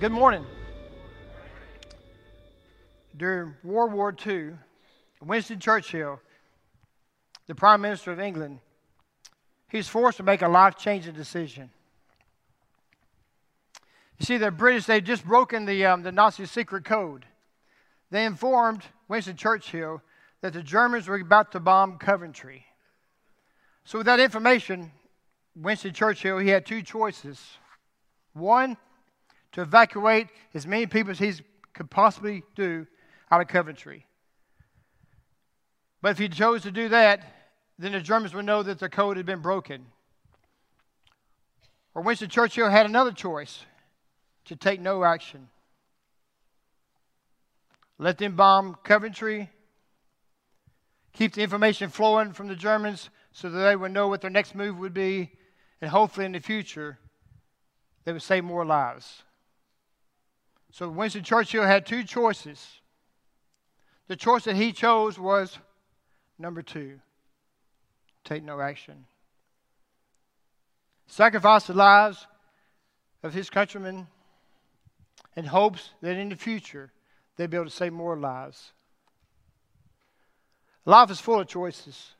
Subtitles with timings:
[0.00, 0.46] Good morning.
[3.14, 4.52] During World War II,
[5.20, 6.22] Winston Churchill,
[7.46, 8.60] the Prime Minister of England,
[9.68, 11.68] he was forced to make a life changing decision.
[14.18, 17.26] You see, the British, they'd just broken the, um, the Nazi secret code.
[18.10, 20.00] They informed Winston Churchill
[20.40, 22.64] that the Germans were about to bomb Coventry.
[23.84, 24.92] So, with that information,
[25.54, 27.38] Winston Churchill, he had two choices.
[28.32, 28.78] One,
[29.52, 31.32] to evacuate as many people as he
[31.72, 32.86] could possibly do
[33.30, 34.06] out of Coventry.
[36.02, 37.24] But if he chose to do that,
[37.78, 39.86] then the Germans would know that the code had been broken.
[41.94, 43.64] Or Winston Churchill had another choice
[44.46, 45.48] to take no action.
[47.98, 49.50] Let them bomb Coventry,
[51.12, 54.54] keep the information flowing from the Germans so that they would know what their next
[54.54, 55.32] move would be,
[55.80, 56.98] and hopefully in the future
[58.04, 59.22] they would save more lives.
[60.70, 62.80] So Winston Churchill had two choices.
[64.06, 65.58] The choice that he chose was
[66.38, 67.00] number two
[68.24, 69.06] take no action.
[71.06, 72.26] Sacrifice the lives
[73.22, 74.06] of his countrymen
[75.36, 76.92] in hopes that in the future
[77.36, 78.72] they'd be able to save more lives.
[80.84, 82.14] Life is full of choices.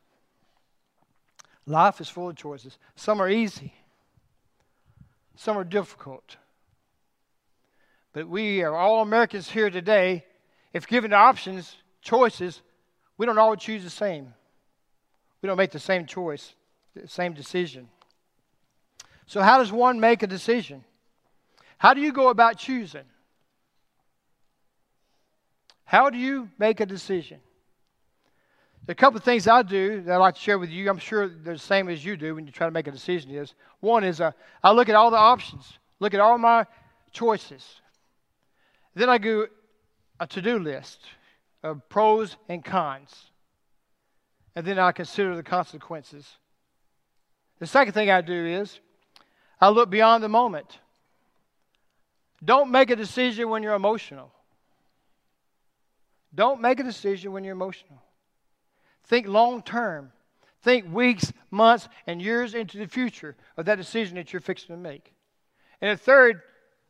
[1.66, 2.78] Life is full of choices.
[2.96, 3.74] Some are easy,
[5.36, 6.36] some are difficult.
[8.12, 10.24] But we are all Americans here today.
[10.72, 12.62] If given options, choices,
[13.16, 14.32] we don't all choose the same.
[15.42, 16.54] We don't make the same choice,
[16.94, 17.88] the same decision.
[19.26, 20.84] So, how does one make a decision?
[21.78, 23.04] How do you go about choosing?
[25.84, 27.40] How do you make a decision?
[28.90, 30.90] a couple of things I do that I'd like to share with you.
[30.90, 33.30] I'm sure they're the same as you do when you try to make a decision.
[33.30, 36.66] Is one is uh, I look at all the options, look at all my
[37.12, 37.80] choices.
[38.94, 39.46] Then I do
[40.18, 41.00] a to-do list
[41.62, 43.30] of pros and cons,
[44.54, 46.26] and then I consider the consequences.
[47.58, 48.80] The second thing I do is
[49.60, 50.78] I look beyond the moment.
[52.42, 54.32] Don't make a decision when you're emotional.
[56.34, 58.02] Don't make a decision when you're emotional.
[59.04, 60.12] Think long term.
[60.62, 64.80] Think weeks, months, and years into the future of that decision that you're fixing to
[64.80, 65.12] make.
[65.80, 66.42] And the third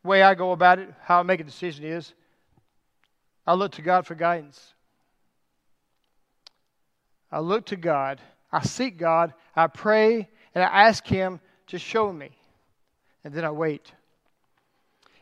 [0.03, 2.13] way I go about it, how I make a decision is
[3.47, 4.75] I look to God for guidance.
[7.33, 8.21] I look to God.
[8.53, 9.35] I seek God.
[9.55, 12.31] I pray and I ask Him to show me.
[13.25, 13.93] And then I wait.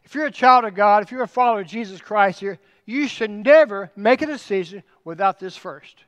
[0.04, 3.06] If you're a child of God, if you're a follower of Jesus Christ here, you
[3.06, 6.04] should never make a decision without this first.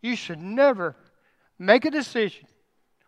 [0.00, 0.96] You should never
[1.58, 2.46] make a decision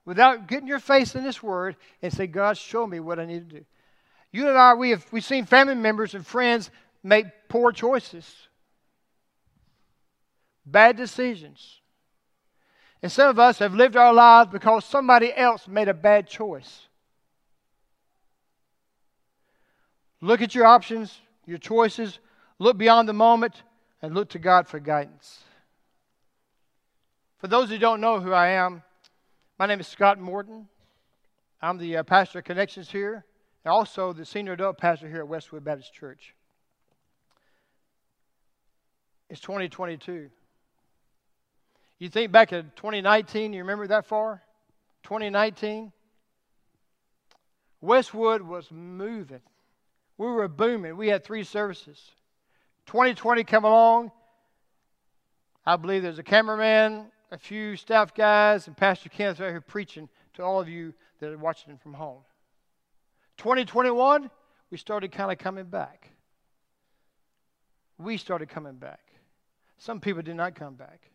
[0.04, 3.50] without getting your face in this word and say, God, show me what I need
[3.50, 3.64] to do.
[4.32, 6.70] You and I, we have we've seen family members and friends
[7.02, 8.48] make poor choices,
[10.66, 11.80] bad decisions.
[13.02, 16.88] And some of us have lived our lives because somebody else made a bad choice.
[20.20, 22.18] Look at your options, your choices,
[22.58, 23.62] look beyond the moment,
[24.02, 25.44] and look to God for guidance.
[27.38, 28.82] For those who don't know who I am,
[29.58, 30.68] my name is Scott Morton.
[31.62, 33.24] I'm the uh, pastor of Connections here,
[33.66, 36.34] also the senior adult pastor here at Westwood Baptist Church.
[39.28, 40.30] It's 2022.
[41.98, 44.42] You think back to 2019, you remember that far?
[45.02, 45.92] 2019?
[47.80, 49.40] Westwood was moving.
[50.16, 50.96] We were booming.
[50.96, 52.00] We had three services.
[52.86, 54.10] 2020 come along.
[55.66, 60.08] I believe there's a cameraman, a few staff guys and Pastor Kenneth right here preaching
[60.34, 62.20] to all of you that are watching from home.
[63.38, 64.30] 2021,
[64.70, 66.10] we started kind of coming back.
[67.96, 69.00] We started coming back.
[69.78, 71.10] Some people did not come back.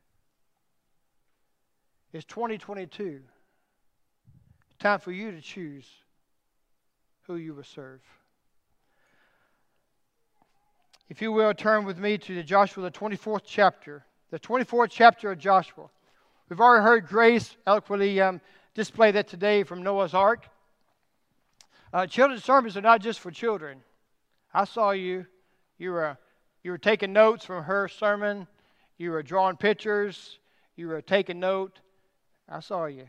[2.14, 3.22] It's 2022.
[4.80, 5.88] Time for you to choose
[7.28, 8.02] who you will serve.
[11.10, 14.06] If you will, turn with me to the Joshua, the 24th chapter.
[14.32, 15.90] The 24th chapter of Joshua.
[16.50, 18.42] We've already heard Grace eloquently um,
[18.74, 20.48] display that today from Noah's Ark.
[21.94, 23.84] Uh, children's sermons are not just for children.
[24.52, 25.28] I saw you.
[25.78, 26.18] You were,
[26.64, 28.48] you were taking notes from her sermon.
[28.98, 30.40] You were drawing pictures.
[30.76, 31.80] You were taking note.
[32.50, 33.08] I saw you.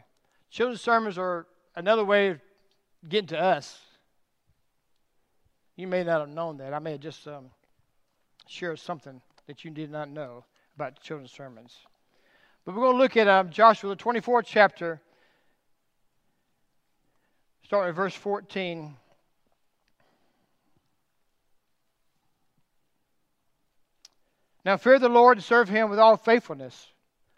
[0.51, 2.41] Children's sermons are another way of
[3.09, 3.81] getting to us.
[5.77, 6.75] You may not have known that.
[6.75, 7.47] I may have just um,
[8.47, 10.45] shared something that you did not know
[10.77, 11.75] about children's sermons.
[12.65, 15.01] But we're going to look at um, Joshua, the 24th chapter,
[17.75, 18.95] Start with verse 14.
[24.65, 26.93] Now fear the Lord and serve him with all faithfulness.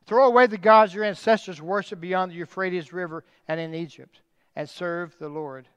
[0.04, 4.20] Throw away the gods your ancestors worshipped beyond the Euphrates River and in Egypt,
[4.54, 5.68] and serve the Lord.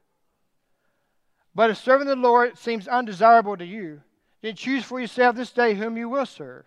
[1.55, 4.01] But if serving the Lord seems undesirable to you,
[4.41, 6.65] then choose for yourself this day whom you will serve,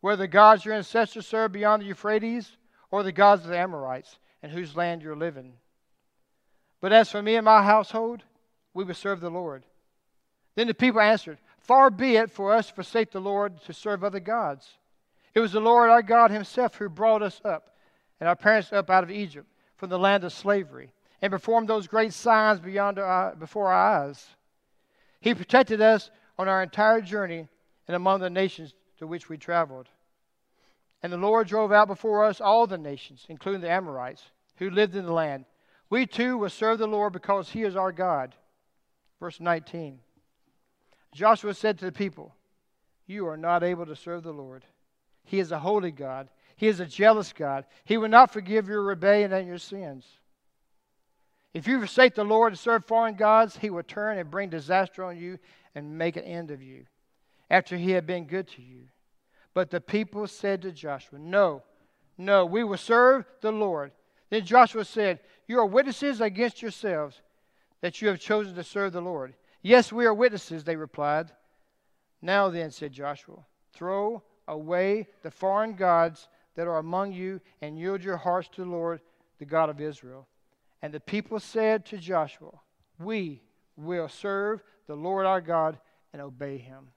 [0.00, 2.56] whether the gods your ancestors served beyond the Euphrates
[2.92, 5.54] or the gods of the Amorites, in whose land you're living.
[6.86, 8.22] But as for me and my household,
[8.72, 9.64] we will serve the Lord.
[10.54, 14.04] Then the people answered, Far be it for us to forsake the Lord to serve
[14.04, 14.68] other gods.
[15.34, 17.74] It was the Lord our God Himself who brought us up
[18.20, 21.88] and our parents up out of Egypt from the land of slavery and performed those
[21.88, 24.24] great signs beyond our, before our eyes.
[25.18, 27.48] He protected us on our entire journey
[27.88, 29.88] and among the nations to which we traveled.
[31.02, 34.22] And the Lord drove out before us all the nations, including the Amorites,
[34.58, 35.46] who lived in the land.
[35.88, 38.34] We too will serve the Lord because He is our God.
[39.20, 40.00] Verse 19
[41.14, 42.34] Joshua said to the people,
[43.06, 44.64] You are not able to serve the Lord.
[45.24, 47.64] He is a holy God, He is a jealous God.
[47.84, 50.04] He will not forgive your rebellion and your sins.
[51.54, 55.02] If you forsake the Lord and serve foreign gods, He will turn and bring disaster
[55.04, 55.38] on you
[55.74, 56.84] and make an end of you
[57.48, 58.82] after He had been good to you.
[59.54, 61.62] But the people said to Joshua, No,
[62.18, 63.92] no, we will serve the Lord.
[64.30, 67.20] Then Joshua said, You are witnesses against yourselves
[67.80, 69.34] that you have chosen to serve the Lord.
[69.62, 71.30] Yes, we are witnesses, they replied.
[72.22, 78.02] Now then, said Joshua, throw away the foreign gods that are among you and yield
[78.02, 79.00] your hearts to the Lord,
[79.38, 80.26] the God of Israel.
[80.82, 82.52] And the people said to Joshua,
[82.98, 83.42] We
[83.76, 85.78] will serve the Lord our God
[86.12, 86.88] and obey him.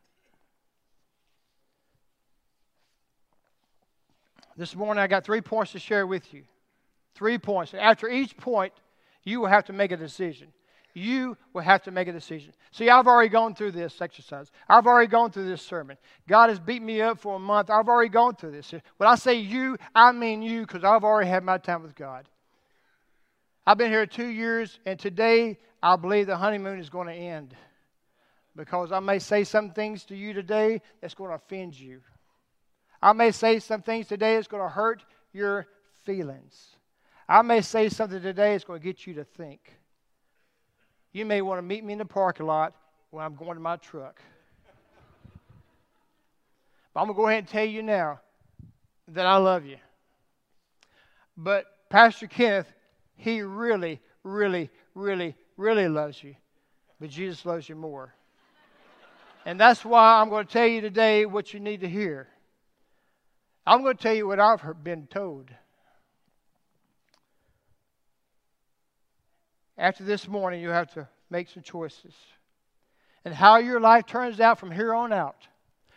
[4.56, 6.44] This morning I got three points to share with you.
[7.20, 7.74] Three points.
[7.74, 8.72] After each point,
[9.26, 10.54] you will have to make a decision.
[10.94, 12.54] You will have to make a decision.
[12.72, 14.50] See, I've already gone through this exercise.
[14.70, 15.98] I've already gone through this sermon.
[16.30, 17.70] God has beat me up for a month.
[17.70, 18.72] I've already gone through this.
[18.72, 22.26] When I say you, I mean you because I've already had my time with God.
[23.68, 27.54] I've been here two years, and today I believe the honeymoon is going to end
[28.56, 32.00] because I may say some things to you today that's going to offend you.
[33.02, 35.68] I may say some things today that's going to hurt your
[36.06, 36.78] feelings.
[37.30, 39.60] I may say something today that's going to get you to think.
[41.12, 42.74] You may want to meet me in the parking lot
[43.12, 44.20] when I'm going to my truck.
[46.92, 48.20] But I'm going to go ahead and tell you now
[49.10, 49.78] that I love you.
[51.38, 52.74] But Pastor Kenneth,
[53.16, 56.36] he really, really, really, really loves you.
[57.00, 58.12] But Jesus loves you more.
[59.46, 62.28] And that's why I'm going to tell you today what you need to hear.
[63.68, 65.52] I'm going to tell you what I've been told.
[69.80, 72.14] After this morning, you have to make some choices.
[73.26, 75.48] And how your life turns out from here on out.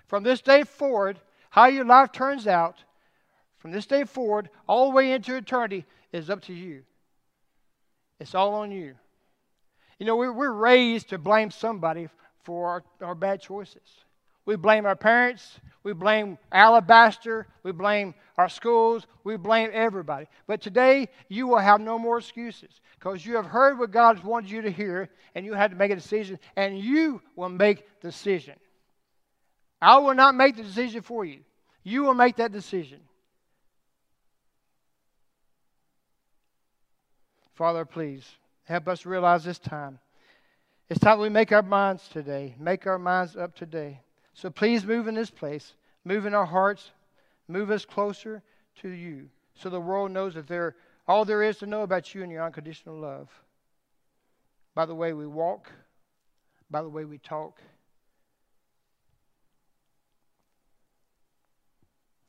[0.07, 1.19] From this day forward,
[1.51, 2.77] how your life turns out
[3.59, 6.83] from this day forward, all the way into eternity, is up to you.
[8.19, 8.95] It's all on you.
[10.01, 12.09] You know, we're, raised to blame somebody
[12.43, 14.05] for our bad choices.
[14.45, 15.61] We blame our parents.
[15.85, 17.47] We blame Alabaster.
[17.63, 19.07] We blame our schools.
[19.25, 20.27] We blame everybody.
[20.47, 24.25] But today, you will have no more excuses because you have heard what God has
[24.25, 27.85] wanted you to hear and you had to make a decision, and you will make
[28.01, 28.55] the decision.
[29.81, 31.41] I will not make the decision for you.
[31.83, 33.01] You will make that decision.
[37.55, 38.29] Father, please
[38.65, 39.99] help us realize this time.
[40.89, 44.01] It's time we make our minds today, make our minds up today.
[44.35, 45.75] So please move in this place,
[46.05, 46.91] move in our hearts,
[47.49, 48.43] move us closer
[48.81, 50.75] to you so the world knows that there,
[51.07, 53.29] all there is to know about you and your unconditional love.
[54.75, 55.71] By the way we walk,
[56.71, 57.61] by the way we talk,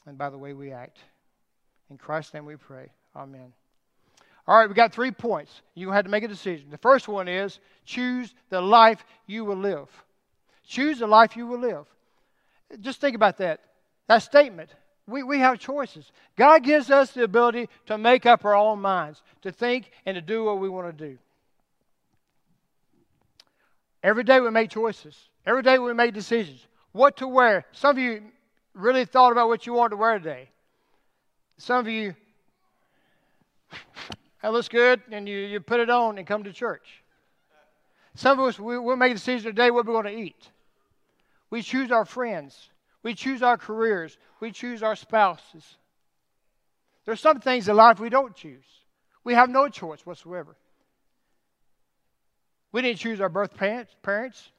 [0.05, 0.99] and by the way we act.
[1.89, 2.89] In Christ's name we pray.
[3.15, 3.53] Amen.
[4.45, 5.61] All right, we got three points.
[5.73, 6.69] You had to make a decision.
[6.69, 9.87] The first one is choose the life you will live.
[10.65, 11.85] Choose the life you will live.
[12.79, 13.59] Just think about that.
[14.07, 14.69] That statement.
[15.05, 16.11] We, we have choices.
[16.37, 20.21] God gives us the ability to make up our own minds, to think and to
[20.21, 21.17] do what we want to do.
[24.01, 25.17] Every day we make choices.
[25.45, 26.65] Every day we make decisions.
[26.93, 27.65] What to wear.
[27.73, 28.23] Some of you
[28.73, 30.49] really thought about what you wanted to wear today.
[31.57, 32.15] Some of you,
[34.41, 37.02] that looks good, and you, you put it on and come to church.
[38.15, 40.49] Some of us, we, we'll make a decision today what we're going to eat.
[41.49, 42.69] We choose our friends.
[43.01, 44.17] We choose our careers.
[44.39, 45.77] We choose our spouses.
[47.05, 48.63] There's some things in life we don't choose.
[49.23, 50.55] We have no choice whatsoever.
[52.71, 54.51] We didn't choose our birth parents.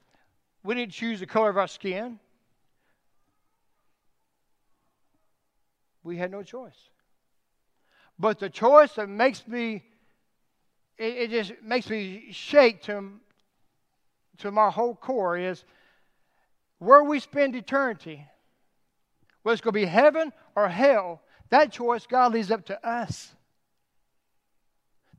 [0.63, 2.19] We didn't choose the color of our skin.
[6.05, 6.89] we had no choice.
[8.17, 9.83] But the choice that makes me,
[10.97, 13.11] it, it just makes me shake to,
[14.39, 15.63] to my whole core is
[16.79, 18.25] where we spend eternity,
[19.43, 23.33] whether it's going to be heaven or hell, that choice God leaves up to us.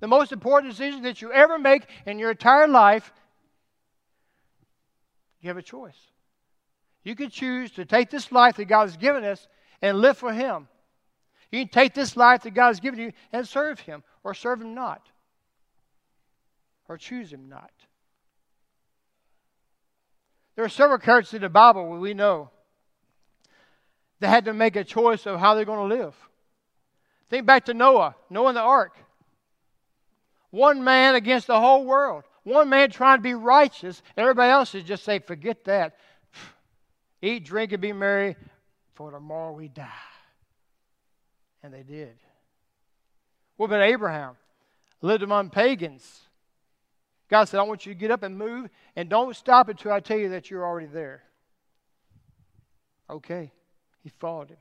[0.00, 3.12] The most important decision that you ever make in your entire life,
[5.40, 5.98] you have a choice.
[7.02, 9.46] You can choose to take this life that God has given us
[9.80, 10.68] and live for Him.
[11.50, 14.60] You can take this life that God has given you and serve Him, or serve
[14.60, 15.08] Him not,
[16.88, 17.70] or choose Him not.
[20.56, 22.50] There are several characters in the Bible where we know
[24.20, 26.14] they had to make a choice of how they're going to live.
[27.28, 28.96] Think back to Noah, Noah and the ark.
[30.50, 32.24] One man against the whole world.
[32.44, 34.00] One man trying to be righteous.
[34.16, 35.96] Everybody else is just saying, forget that.
[37.20, 38.36] Eat, drink, and be merry,
[38.94, 39.88] for tomorrow we die.
[41.62, 42.14] And they did.
[43.56, 44.36] What about Abraham?
[45.02, 46.20] Lived among pagans.
[47.28, 50.00] God said, I want you to get up and move, and don't stop until I
[50.00, 51.22] tell you that you're already there.
[53.10, 53.50] Okay.
[54.02, 54.58] He followed him.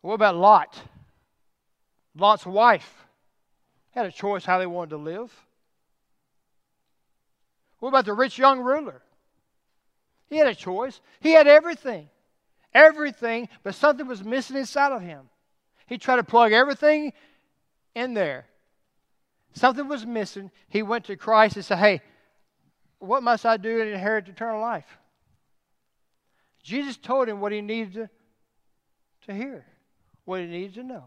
[0.00, 0.80] What about Lot?
[2.16, 3.06] Lot's wife
[3.90, 5.32] had a choice how they wanted to live.
[7.78, 9.00] What about the rich young ruler?
[10.28, 11.00] He had a choice.
[11.20, 12.08] He had everything.
[12.74, 15.28] Everything, but something was missing inside of him.
[15.86, 17.12] He tried to plug everything
[17.94, 18.46] in there.
[19.52, 20.50] Something was missing.
[20.68, 22.00] He went to Christ and said, Hey,
[22.98, 24.98] what must I do to inherit eternal life?
[26.62, 28.10] Jesus told him what he needed to,
[29.26, 29.64] to hear,
[30.24, 31.04] what he needed to know.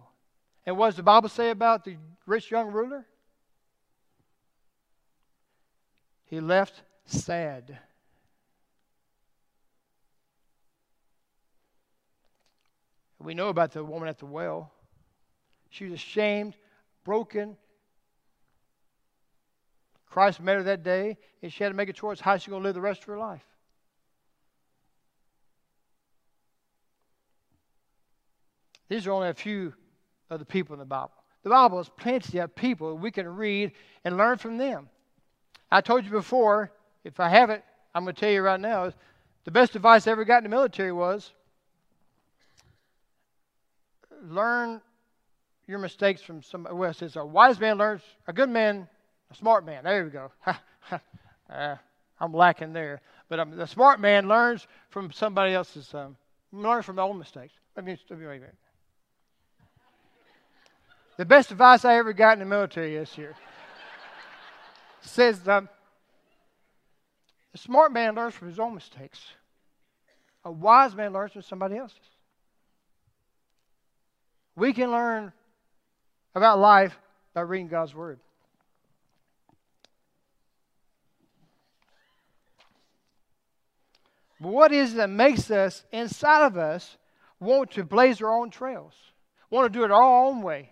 [0.66, 3.06] And what does the Bible say about the rich young ruler?
[6.26, 7.78] He left sad.
[13.20, 14.72] We know about the woman at the well.
[15.70, 16.56] She was ashamed,
[17.04, 17.58] broken.
[20.12, 22.62] Christ met her that day, and she had to make a choice how she's going
[22.62, 23.42] to live the rest of her life.
[28.90, 29.74] These are only a few
[30.30, 31.14] of the people in the Bible.
[31.44, 33.72] The Bible has plenty of people we can read
[34.04, 34.90] and learn from them.
[35.72, 36.74] I told you before,
[37.06, 37.64] if I haven't,
[37.96, 38.92] I'm going to tell you right now,
[39.46, 41.32] the best advice I ever got in the military was
[44.24, 44.82] learn
[45.68, 46.76] your mistakes from somebody.
[46.76, 48.90] Well, it says a wise man learns, a good man,
[49.32, 49.84] a smart man.
[49.84, 50.32] There we go.
[51.50, 51.76] uh,
[52.20, 53.02] I'm lacking there.
[53.30, 56.18] But um, the smart man learns from somebody else's, um,
[56.52, 57.54] learns from their own mistakes.
[57.76, 58.56] Let me, let me wait a minute.
[61.18, 63.36] The best advice I ever got in the military this year
[65.02, 65.70] says um,
[67.52, 69.20] the smart man learns from his own mistakes.
[70.44, 71.98] A wise man learns from somebody else's.
[74.56, 75.32] We can learn
[76.34, 76.98] about life
[77.34, 78.20] by reading God's Word.
[84.42, 86.98] What is it that makes us, inside of us,
[87.40, 88.94] want to blaze our own trails?
[89.52, 90.72] Want to do it our own way?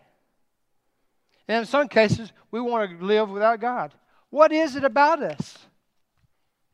[1.48, 3.94] And in some cases, we want to live without God.
[4.32, 5.56] What is it about us?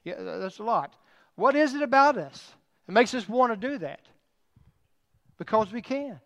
[0.05, 0.93] Yeah, that's a lot.
[1.35, 2.53] What is it about us
[2.85, 3.99] that makes us want to do that?
[5.37, 6.21] Because we can.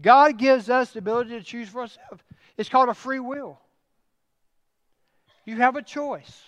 [0.00, 2.22] God gives us the ability to choose for ourselves.
[2.56, 3.58] It's called a free will.
[5.44, 6.42] You have a choice.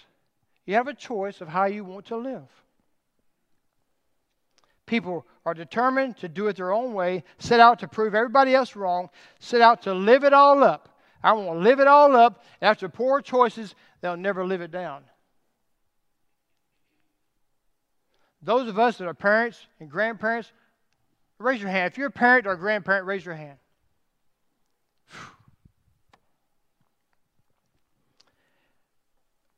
[0.64, 2.48] You have a choice of how you want to live.
[4.86, 8.76] People are determined to do it their own way, set out to prove everybody else
[8.76, 10.96] wrong, set out to live it all up.
[11.22, 12.44] I want to live it all up.
[12.62, 15.02] After poor choices, they'll never live it down.
[18.42, 20.52] Those of us that are parents and grandparents,
[21.38, 21.92] Raise your hand.
[21.92, 23.58] If you're a parent or a grandparent, raise your hand.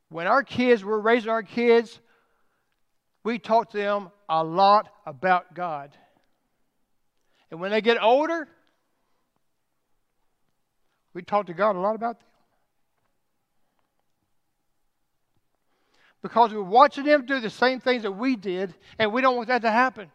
[0.09, 2.01] When our kids were raising our kids,
[3.29, 5.95] we talk to them a lot about God.
[7.51, 8.49] And when they get older,
[11.13, 12.29] we talk to God a lot about them.
[16.23, 19.49] Because we're watching them do the same things that we did, and we don't want
[19.49, 20.11] that to happen.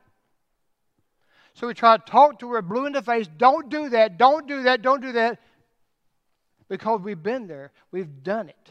[1.54, 3.28] So we try to talk to her blue in the face.
[3.38, 4.18] Don't do that.
[4.18, 4.82] Don't do that.
[4.82, 5.38] Don't do that.
[6.68, 7.74] Because we've been there.
[7.92, 8.70] We've done it.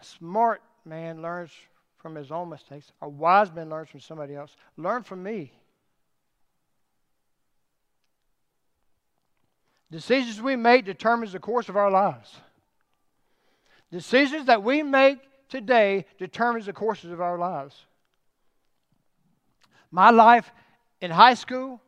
[0.00, 1.50] A smart man learns
[1.98, 2.92] from his own mistakes.
[3.02, 4.56] A wise man learns from somebody else.
[4.76, 5.52] Learn from me.
[9.90, 12.36] Decisions we make determines the course of our lives.
[13.90, 15.18] Decisions that we make
[15.48, 17.86] today determines the courses of our lives.
[19.90, 20.50] My life
[21.00, 21.80] in high school,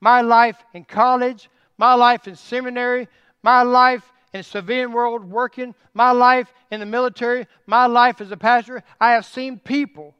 [0.00, 3.06] my life in college, my life in seminary,
[3.42, 8.36] my life in civilian world working, my life in the military, my life as a
[8.36, 10.14] pastor, I have seen people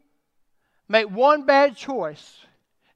[0.88, 2.44] make one bad choice.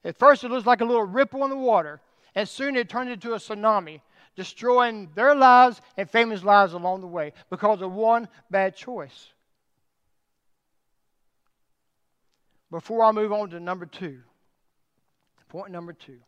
[0.05, 2.01] At first, it looks like a little ripple in the water,
[2.35, 4.01] and soon it turned into a tsunami,
[4.35, 9.29] destroying their lives and families' lives along the way because of one bad choice.
[12.71, 14.21] Before I move on to number two,
[15.49, 16.19] point number two.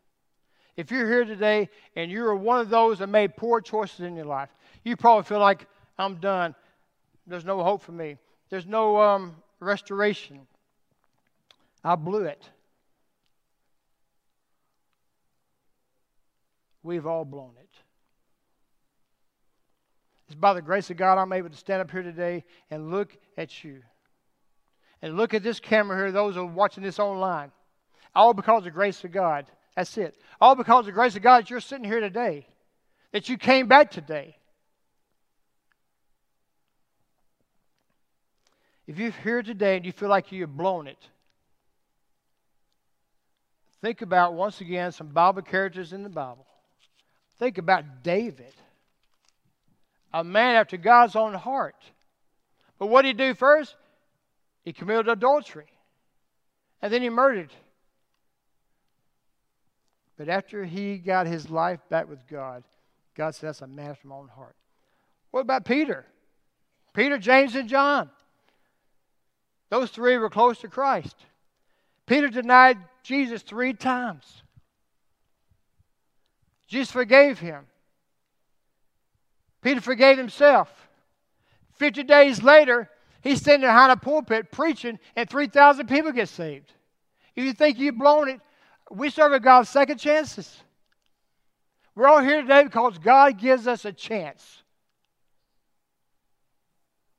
[0.76, 4.26] If you're here today and you're one of those that made poor choices in your
[4.26, 4.50] life,
[4.86, 5.66] you probably feel like,
[5.98, 6.54] I'm done.
[7.26, 8.18] There's no hope for me.
[8.50, 10.46] There's no um, restoration.
[11.82, 12.48] I blew it.
[16.84, 17.68] We've all blown it.
[20.28, 23.16] It's by the grace of God I'm able to stand up here today and look
[23.36, 23.82] at you.
[25.02, 27.50] And look at this camera here, those who are watching this online.
[28.14, 29.46] All because of the grace of God.
[29.74, 30.14] That's it.
[30.40, 32.46] All because of the grace of God that you're sitting here today,
[33.10, 34.36] that you came back today.
[38.86, 40.98] If you're here today and you feel like you've blown it,
[43.80, 46.46] think about once again some Bible characters in the Bible.
[47.38, 48.54] Think about David,
[50.12, 51.76] a man after God's own heart.
[52.78, 53.74] But what did he do first?
[54.64, 55.66] He committed adultery.
[56.80, 57.52] And then he murdered.
[60.16, 62.64] But after he got his life back with God,
[63.14, 64.56] God said, That's a man from my own heart.
[65.30, 66.06] What about Peter?
[66.94, 68.10] Peter, James, and John.
[69.68, 71.16] Those three were close to Christ.
[72.06, 74.42] Peter denied Jesus three times.
[76.68, 77.66] Jesus forgave him.
[79.62, 80.68] Peter forgave himself.
[81.74, 82.88] Fifty days later,
[83.22, 86.72] he's standing behind a pulpit preaching, and 3,000 people get saved.
[87.34, 88.40] If you think you've blown it,
[88.90, 90.62] we serve a God of second chances.
[91.94, 94.62] We're all here today because God gives us a chance.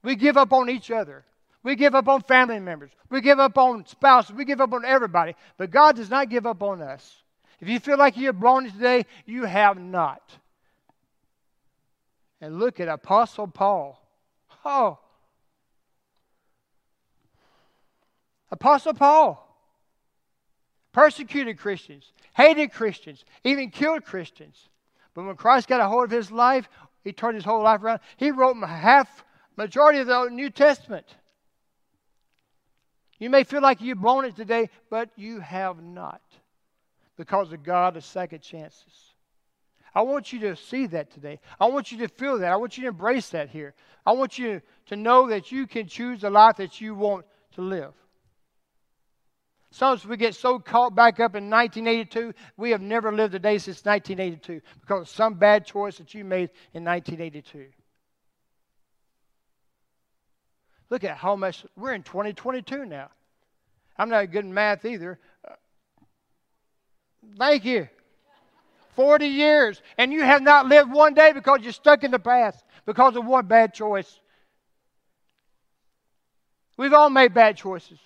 [0.04, 1.26] We give up on each other.
[1.64, 2.92] We give up on family members.
[3.10, 4.36] We give up on spouses.
[4.36, 5.36] We give up on everybody.
[5.58, 7.24] But God does not give up on us.
[7.60, 10.22] If you feel like you're blown today, you have not.
[12.40, 14.02] And look at Apostle Paul.
[14.64, 15.00] Oh.
[18.52, 19.44] Apostle Paul
[20.94, 24.68] persecuted Christians, hated Christians, even killed Christians.
[25.14, 26.68] But when Christ got a hold of his life,
[27.04, 28.00] he turned his whole life around.
[28.18, 29.24] He wrote half,
[29.58, 31.06] majority of the New Testament.
[33.20, 36.22] You may feel like you've blown it today, but you have not
[37.18, 39.14] because of God of second chances.
[39.96, 41.40] I want you to see that today.
[41.60, 42.52] I want you to feel that.
[42.52, 43.74] I want you to embrace that here.
[44.06, 47.26] I want you to know that you can choose the life that you want
[47.56, 47.94] to live.
[49.72, 53.58] Sometimes we get so caught back up in 1982, we have never lived a day
[53.58, 57.66] since 1982 because of some bad choice that you made in 1982.
[60.90, 63.10] Look at how much we're in 2022 now.
[63.98, 65.20] I'm not good in math either.
[65.48, 65.54] Uh,
[67.38, 67.90] thank you.
[68.96, 72.64] 40 years, and you have not lived one day because you're stuck in the past
[72.86, 74.20] because of one bad choice.
[76.78, 78.00] We've all made bad choices.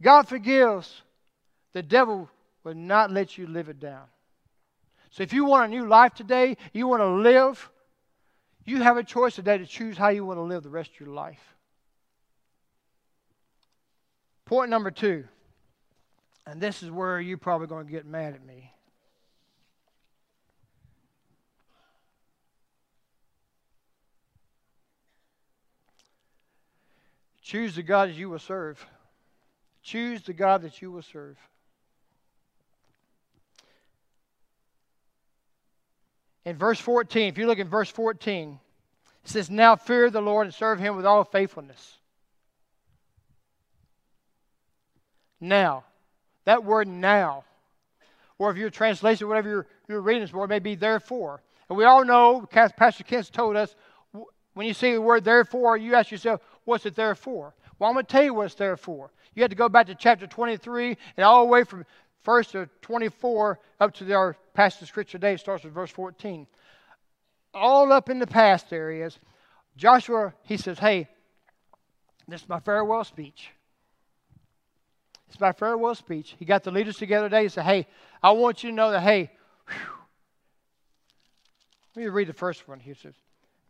[0.00, 1.02] God forgives.
[1.72, 2.28] The devil
[2.64, 4.04] will not let you live it down.
[5.10, 7.70] So if you want a new life today, you want to live,
[8.64, 11.00] you have a choice today to choose how you want to live the rest of
[11.00, 11.56] your life.
[14.48, 15.24] Point number two,
[16.46, 18.72] and this is where you're probably going to get mad at me.
[27.42, 28.82] Choose the God that you will serve.
[29.82, 31.36] Choose the God that you will serve.
[36.46, 38.58] In verse 14, if you look in verse 14,
[39.24, 41.98] it says, Now fear the Lord and serve him with all faithfulness.
[45.40, 45.84] Now.
[46.44, 47.44] That word now,
[48.38, 51.42] or if your translation, whatever you're, reading this word, may be therefore.
[51.68, 53.74] And we all know, Pastor Kent's told us,
[54.54, 57.54] when you see the word therefore, you ask yourself, what's it there for?
[57.78, 59.10] Well, I'm going to tell you what it's there for.
[59.34, 61.84] You have to go back to chapter 23 and all the way from
[62.26, 66.46] 1st to 24 up to our passage of scripture today starts with verse 14.
[67.54, 69.18] All up in the past areas,
[69.76, 71.08] Joshua, he says, hey,
[72.26, 73.50] this is my farewell speech.
[75.28, 76.34] It's my farewell speech.
[76.38, 77.42] He got the leaders together today.
[77.42, 77.86] He said, Hey,
[78.22, 79.30] I want you to know that, hey,
[79.68, 79.76] whew.
[81.94, 82.80] let me read the first one.
[82.80, 83.14] He says,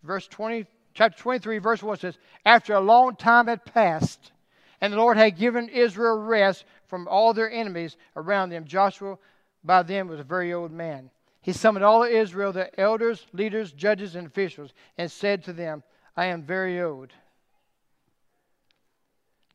[0.03, 4.33] verse 20, chapter 23, verse 1 says, After a long time had passed,
[4.81, 8.65] And the Lord had given Israel rest from all their enemies around them.
[8.65, 9.19] Joshua
[9.65, 11.11] by them was a very old man.
[11.41, 15.83] He summoned all of Israel, the elders, leaders, judges, and officials, and said to them,
[16.17, 17.13] I am very old.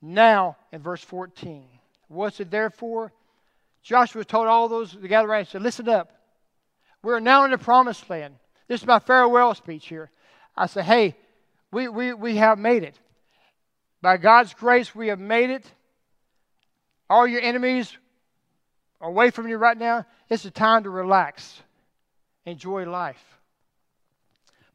[0.02, 1.66] Now, in verse 14,
[2.14, 3.12] what's it there for?
[3.82, 6.12] Joshua told all those together around, he said, Listen up.
[7.02, 8.36] We're now in the promised land.
[8.68, 10.10] This is my farewell speech here.
[10.56, 11.16] I said, Hey,
[11.72, 12.98] we, we, we have made it.
[14.02, 15.66] By God's grace, we have made it.
[17.10, 17.98] All your enemies
[19.02, 20.06] are away from you right now.
[20.30, 21.62] It's a time to relax,
[22.46, 23.24] enjoy life.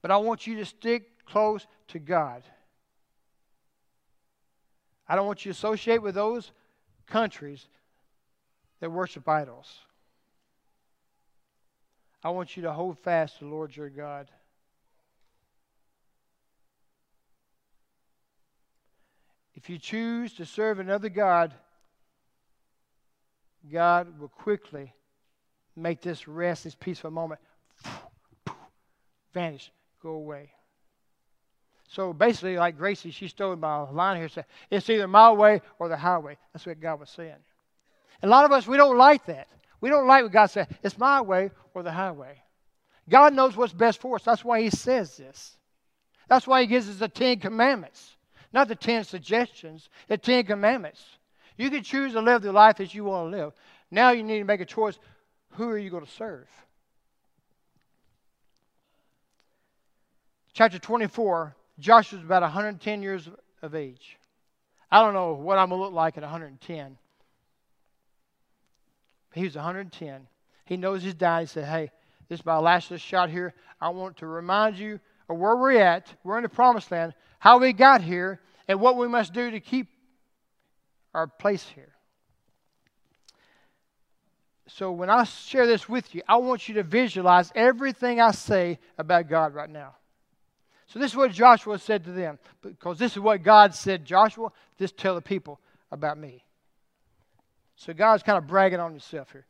[0.03, 2.43] But I want you to stick close to God.
[5.09, 6.53] I don't want you to associate with those
[7.09, 7.67] countries
[8.81, 9.81] that worship idols.
[12.23, 14.29] I want you to hold fast to the Lord your God.
[19.55, 21.53] If you choose to serve another God,
[23.71, 24.93] God will quickly
[25.75, 27.41] make this rest, this peaceful moment,
[29.35, 29.71] vanish,
[30.03, 30.53] go away.
[31.89, 34.29] So basically, like Gracie, she stole my line here.
[34.29, 36.37] Said it's either my way or the highway.
[36.53, 37.35] That's what God was saying.
[38.23, 39.49] A lot of us we don't like that.
[39.81, 40.77] We don't like what God said.
[40.83, 42.43] It's my way or the highway.
[43.09, 44.23] God knows what's best for us.
[44.23, 45.57] That's why He says this.
[46.29, 48.17] That's why He gives us the Ten Commandments.
[48.53, 51.05] Not the 10 suggestions, the 10 commandments.
[51.57, 53.53] You can choose to live the life that you want to live.
[53.91, 54.99] Now you need to make a choice.
[55.53, 56.49] Who are you going to serve?
[60.55, 63.29] Chapter 24, Joshua's about 110 years
[63.63, 64.19] of age.
[64.91, 66.99] I don't know what I'm going to look like at 110.
[69.35, 70.27] He was 110.
[70.65, 71.47] He knows he's dying.
[71.47, 71.91] He said, Hey,
[72.29, 73.55] this is my last shot here.
[73.81, 76.13] I want to remind you of where we're at.
[76.25, 79.61] We're in the promised land how we got here, and what we must do to
[79.61, 79.87] keep
[81.15, 81.95] our place here.
[84.67, 88.79] So, when I share this with you, I want you to visualize everything I say
[88.99, 89.95] about God right now.
[90.89, 94.51] So, this is what Joshua said to them, because this is what God said, Joshua,
[94.79, 95.61] just tell the people
[95.93, 96.43] about me.
[97.77, 99.45] So, God's kind of bragging on himself here.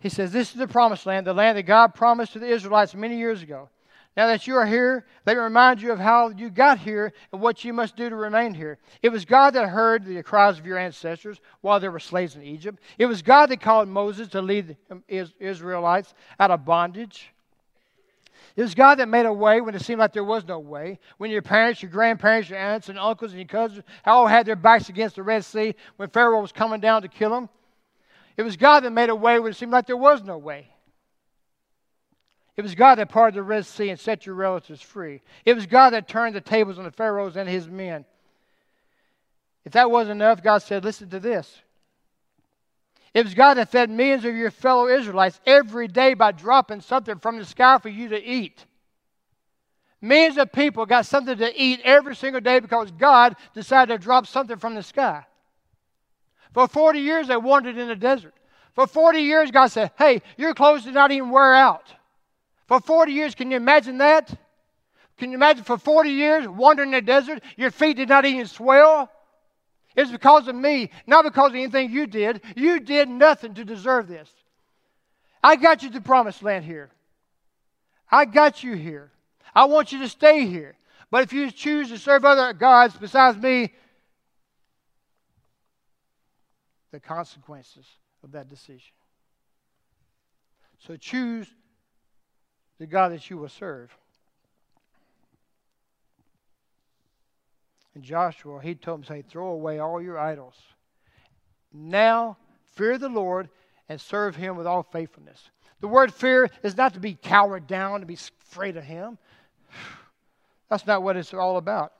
[0.00, 2.94] He says, This is the promised land, the land that God promised to the Israelites
[2.94, 3.68] many years ago.
[4.16, 7.40] Now that you are here, let me remind you of how you got here and
[7.42, 8.78] what you must do to remain here.
[9.02, 12.42] It was God that heard the cries of your ancestors while they were slaves in
[12.42, 12.80] Egypt.
[12.96, 17.33] It was God that called Moses to lead the Israelites out of bondage.
[18.56, 21.00] It was God that made a way when it seemed like there was no way.
[21.18, 24.54] When your parents, your grandparents, your aunts and uncles and your cousins all had their
[24.54, 27.48] backs against the Red Sea when Pharaoh was coming down to kill them.
[28.36, 30.68] It was God that made a way when it seemed like there was no way.
[32.56, 35.22] It was God that parted the Red Sea and set your relatives free.
[35.44, 38.04] It was God that turned the tables on the Pharaohs and his men.
[39.64, 41.60] If that wasn't enough, God said, Listen to this.
[43.14, 47.20] It was God that fed millions of your fellow Israelites every day by dropping something
[47.20, 48.66] from the sky for you to eat.
[50.00, 54.26] Millions of people got something to eat every single day because God decided to drop
[54.26, 55.24] something from the sky.
[56.52, 58.34] For 40 years, they wandered in the desert.
[58.74, 61.86] For 40 years, God said, Hey, your clothes did not even wear out.
[62.66, 64.36] For 40 years, can you imagine that?
[65.16, 68.46] Can you imagine for 40 years wandering in the desert, your feet did not even
[68.46, 69.10] swell?
[69.96, 72.42] It's because of me, not because of anything you did.
[72.56, 74.30] You did nothing to deserve this.
[75.42, 76.90] I got you to promised land here.
[78.10, 79.12] I got you here.
[79.54, 80.76] I want you to stay here.
[81.10, 83.72] But if you choose to serve other gods besides me,
[86.90, 87.86] the consequences
[88.22, 88.92] of that decision.
[90.78, 91.46] So choose
[92.78, 93.96] the God that you will serve.
[97.94, 100.56] And Joshua, he told him, say, throw away all your idols.
[101.72, 102.36] Now
[102.74, 103.48] fear the Lord
[103.88, 105.50] and serve him with all faithfulness.
[105.80, 109.18] The word fear is not to be cowered down, to be afraid of him.
[110.70, 111.92] That's not what it's all about.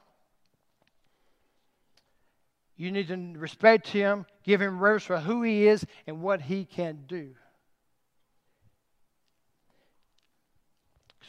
[2.77, 6.65] You need to respect him, give him reverence for who he is and what he
[6.65, 7.35] can do.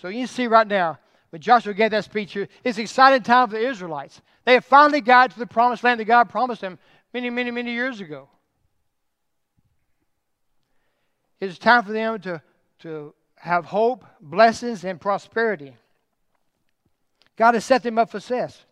[0.02, 1.00] So you see right now,
[1.36, 4.22] when Joshua gave that speech it's an exciting time for the Israelites.
[4.46, 6.80] They have finally got to the promised land that God promised them
[7.14, 8.30] many, many, many years ago.
[11.42, 12.42] It's time for them to,
[12.84, 15.76] to have hope, blessings, and prosperity.
[17.36, 18.64] God has set them up for success.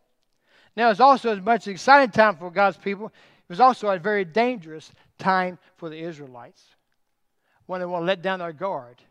[0.77, 3.99] Now, it's also as much an exciting time for God's people, it was also a
[3.99, 6.63] very dangerous time for the Israelites
[7.65, 9.01] when they want to let down their guard.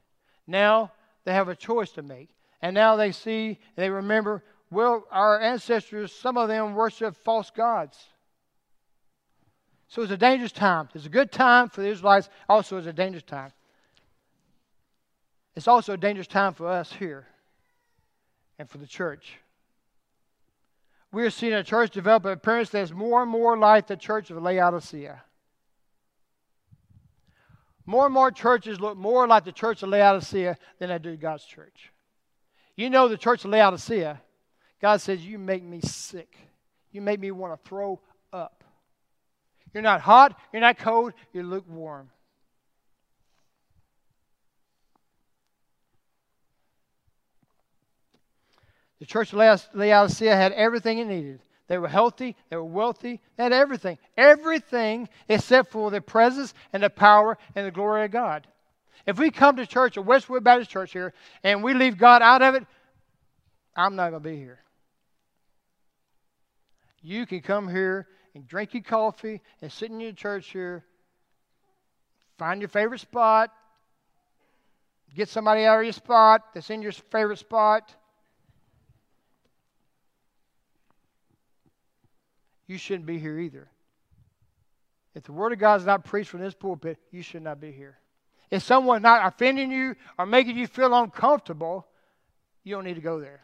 [0.46, 0.90] Now,
[1.26, 2.30] they have a choice to make.
[2.62, 7.98] And now they see, they remember well, our ancestors, some of them worship false gods.
[9.86, 10.88] So it's a dangerous time.
[10.94, 13.52] It's a good time for the Israelites, also it's a dangerous time.
[15.54, 17.26] It's also a dangerous time for us here
[18.58, 19.34] and for the church.
[21.12, 24.30] We are seeing a church develop an appearance that's more and more like the church
[24.30, 25.22] of Laodicea.
[27.84, 31.44] More and more churches look more like the church of Laodicea than they do God's
[31.44, 31.92] church.
[32.76, 34.20] You know, the church of Laodicea,
[34.80, 36.36] God says, You make me sick.
[36.90, 38.00] You make me want to throw
[38.32, 38.64] up.
[39.72, 42.10] You're not hot, you're not cold, you're lukewarm.
[48.98, 51.40] The church of Laodicea had everything it needed
[51.72, 53.96] they were healthy, they were wealthy, they had everything.
[54.14, 58.46] Everything except for the presence and the power and the glory of God.
[59.06, 62.42] If we come to church, a Westwood Baptist Church here, and we leave God out
[62.42, 62.64] of it,
[63.74, 64.60] I'm not going to be here.
[67.00, 70.84] You can come here and drink your coffee and sit in your church here,
[72.38, 73.50] find your favorite spot,
[75.14, 77.94] get somebody out of your spot that's in your favorite spot,
[82.66, 83.68] you shouldn't be here either.
[85.14, 87.70] If the Word of God is not preached from this pulpit, you should not be
[87.70, 87.98] here.
[88.52, 91.86] If someone's not offending you or making you feel uncomfortable,
[92.64, 93.40] you don't need to go there.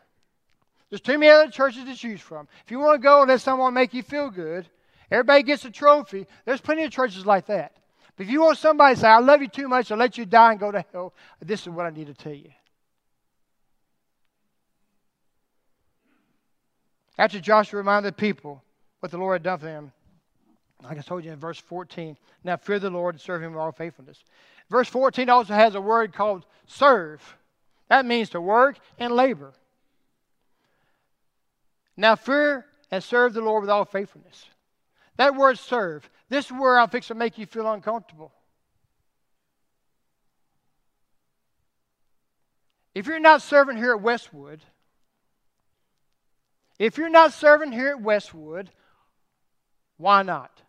[0.90, 2.46] There's too many other churches to choose from.
[2.66, 4.68] If you want to go and let someone make you feel good,
[5.10, 6.26] everybody gets a trophy.
[6.44, 7.74] There's plenty of churches like that.
[8.16, 10.26] But if you want somebody to say, I love you too much to let you
[10.26, 12.50] die and go to hell, this is what I need to tell you.
[17.16, 18.62] After Joshua reminded the people
[19.00, 19.92] what the Lord had done for them.
[20.82, 22.16] Like I told you in verse 14.
[22.44, 24.22] Now fear the Lord and serve him with all faithfulness.
[24.70, 27.36] Verse 14 also has a word called serve.
[27.88, 29.52] That means to work and labor.
[31.96, 34.46] Now fear and serve the Lord with all faithfulness.
[35.16, 38.32] That word serve, this is where I'm fixing to make you feel uncomfortable.
[42.94, 44.60] If you're not serving here at Westwood,
[46.78, 48.70] if you're not serving here at Westwood,
[49.96, 50.62] why not?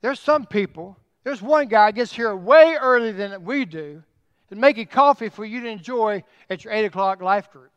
[0.00, 4.02] There's some people, there's one guy gets here way earlier than we do
[4.50, 7.70] and making coffee for you to enjoy at your 8 o'clock life group.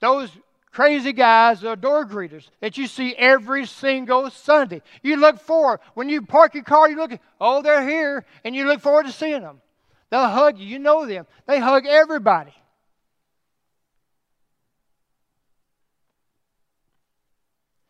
[0.00, 0.30] Those
[0.70, 4.82] crazy guys are door greeters that you see every single Sunday.
[5.02, 5.80] You look forward.
[5.94, 9.12] When you park your car, you look, oh, they're here, and you look forward to
[9.12, 9.60] seeing them.
[10.10, 10.66] They'll hug you.
[10.66, 11.26] You know them.
[11.46, 12.54] They hug everybody.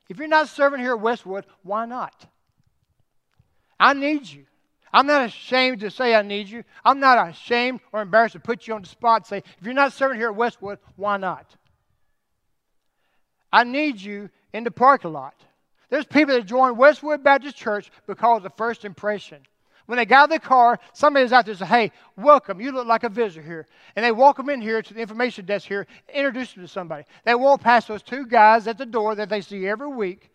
[0.08, 2.26] If you're not serving here at Westwood, why not?
[3.78, 4.46] I need you.
[4.92, 6.64] I'm not ashamed to say I need you.
[6.84, 9.74] I'm not ashamed or embarrassed to put you on the spot and say, if you're
[9.74, 11.54] not serving here at Westwood, why not?
[13.52, 15.34] I need you in the parking lot.
[15.90, 19.38] There's people that join Westwood Baptist Church because of first impression.
[19.88, 22.60] When they got out of the car, somebody somebody's out there and said, Hey, welcome.
[22.60, 23.66] You look like a visitor here.
[23.96, 27.04] And they walk them in here to the information desk here, introduce them to somebody.
[27.24, 30.30] They walk past those two guys at the door that they see every week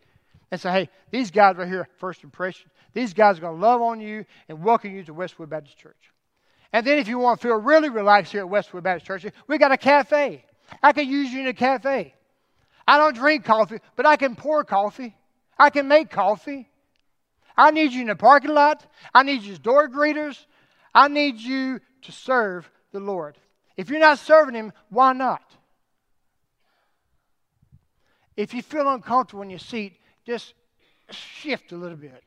[0.49, 2.71] and say, Hey, these guys right here, first impression.
[2.95, 6.11] These guys are going to love on you and welcome you to Westwood Baptist Church.
[6.71, 9.59] And then if you want to feel really relaxed here at Westwood Baptist Church, we
[9.59, 10.45] got a cafe.
[10.81, 12.15] I can use you in a cafe.
[12.87, 15.15] I don't drink coffee, but I can pour coffee.
[15.59, 16.67] I can make coffee.
[17.57, 18.85] I need you in the parking lot.
[19.13, 20.45] I need you as door greeters.
[20.93, 23.37] I need you to serve the Lord.
[23.77, 25.43] If you're not serving Him, why not?
[28.35, 30.53] If you feel uncomfortable in your seat, just
[31.11, 32.23] shift a little bit.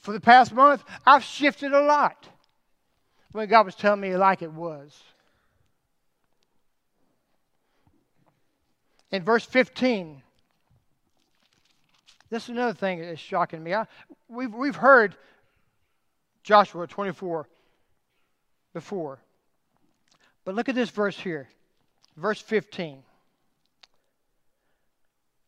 [0.00, 2.28] For the past month, I've shifted a lot
[3.32, 4.96] when God was telling me like it was.
[9.10, 10.22] In verse 15,
[12.30, 13.74] this is another thing that's shocking me.
[13.74, 13.86] I,
[14.28, 15.16] we've, we've heard
[16.42, 17.48] Joshua 24
[18.72, 19.18] before.
[20.44, 21.48] But look at this verse here,
[22.16, 23.02] verse 15.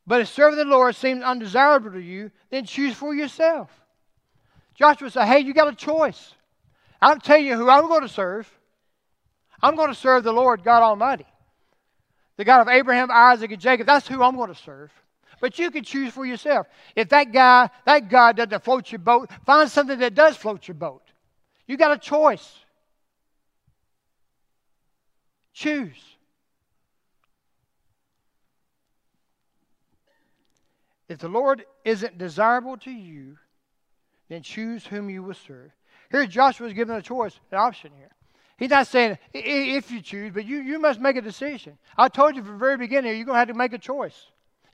[0.07, 3.71] But if serving the Lord seems undesirable to you, then choose for yourself.
[4.75, 6.35] Joshua said, Hey, you got a choice.
[7.01, 8.51] I'll tell you who I'm going to serve.
[9.63, 11.27] I'm going to serve the Lord God Almighty,
[12.37, 13.87] the God of Abraham, Isaac, and Jacob.
[13.87, 14.91] That's who I'm going to serve.
[15.41, 16.67] But you can choose for yourself.
[16.97, 20.75] If that guy, that God doesn't float your boat, find something that does float your
[20.75, 21.03] boat.
[21.67, 22.53] You got a choice.
[25.53, 25.97] Choose.
[31.09, 33.39] If the Lord isn't desirable to you,
[34.29, 35.71] then choose whom you will serve.
[36.11, 38.11] Here, Joshua is given a choice, an option here.
[38.59, 41.79] He's not saying if you choose, but you, you must make a decision.
[41.97, 44.27] I told you from the very beginning, you're going to have to make a choice.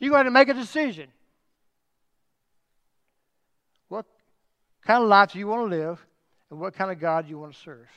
[0.04, 1.08] You're going to make a decision.
[3.88, 4.04] What
[4.84, 6.06] kind of life do you want to live,
[6.50, 7.88] and what kind of God do you want to serve?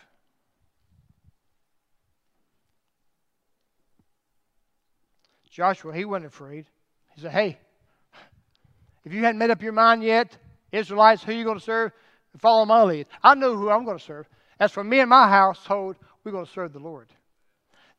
[5.49, 6.65] Joshua, he wasn't afraid.
[7.13, 7.57] He said, Hey,
[9.03, 10.37] if you hadn't made up your mind yet,
[10.71, 11.91] Israelites, who you going to serve?
[12.37, 13.07] Follow my lead.
[13.21, 14.29] I know who I'm going to serve.
[14.61, 17.09] As for me and my household, we're going to serve the Lord.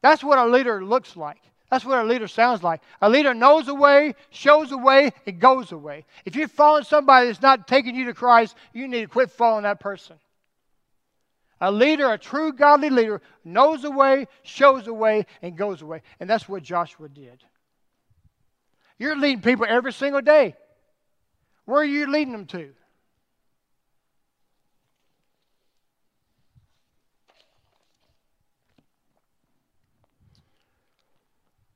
[0.00, 1.42] That's what a leader looks like.
[1.70, 2.80] That's what a leader sounds like.
[3.02, 6.06] A leader knows the way, shows the way, and goes the way.
[6.24, 9.64] If you're following somebody that's not taking you to Christ, you need to quit following
[9.64, 10.16] that person.
[11.60, 15.86] A leader, a true godly leader, knows the way, shows the way, and goes the
[15.86, 16.02] way.
[16.20, 17.44] And that's what Joshua did.
[18.98, 20.56] You're leading people every single day.
[21.66, 22.72] Where are you leading them to?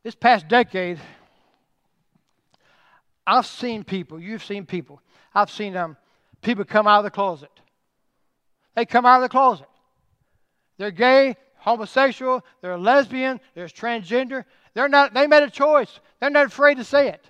[0.03, 0.99] This past decade,
[3.27, 5.01] I've seen people, you've seen people,
[5.35, 5.97] I've seen um,
[6.41, 7.51] people come out of the closet.
[8.75, 9.69] They come out of the closet.
[10.79, 14.45] They're gay, homosexual, they're lesbian, they're transgender.
[14.75, 16.01] They're not, they made a choice.
[16.21, 17.25] They're not afraid to say it.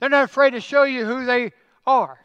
[0.00, 1.52] They're not afraid to show you who they
[1.86, 2.18] are.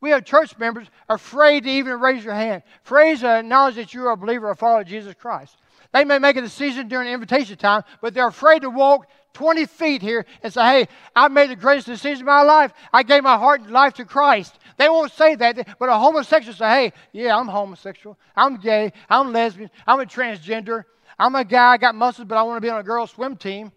[0.00, 4.10] We have church members afraid to even raise your hand, afraid to acknowledge that you're
[4.10, 5.56] a believer or follower of Jesus Christ.
[5.92, 10.02] They may make a decision during invitation time, but they're afraid to walk 20 feet
[10.02, 12.72] here and say, Hey, I made the greatest decision of my life.
[12.92, 14.58] I gave my heart and life to Christ.
[14.78, 18.18] They won't say that, but a homosexual say, Hey, yeah, I'm homosexual.
[18.34, 18.92] I'm gay.
[19.08, 19.70] I'm lesbian.
[19.86, 20.84] I'm a transgender.
[21.18, 21.72] I'm a guy.
[21.72, 23.70] I got muscles, but I want to be on a girls' swim team.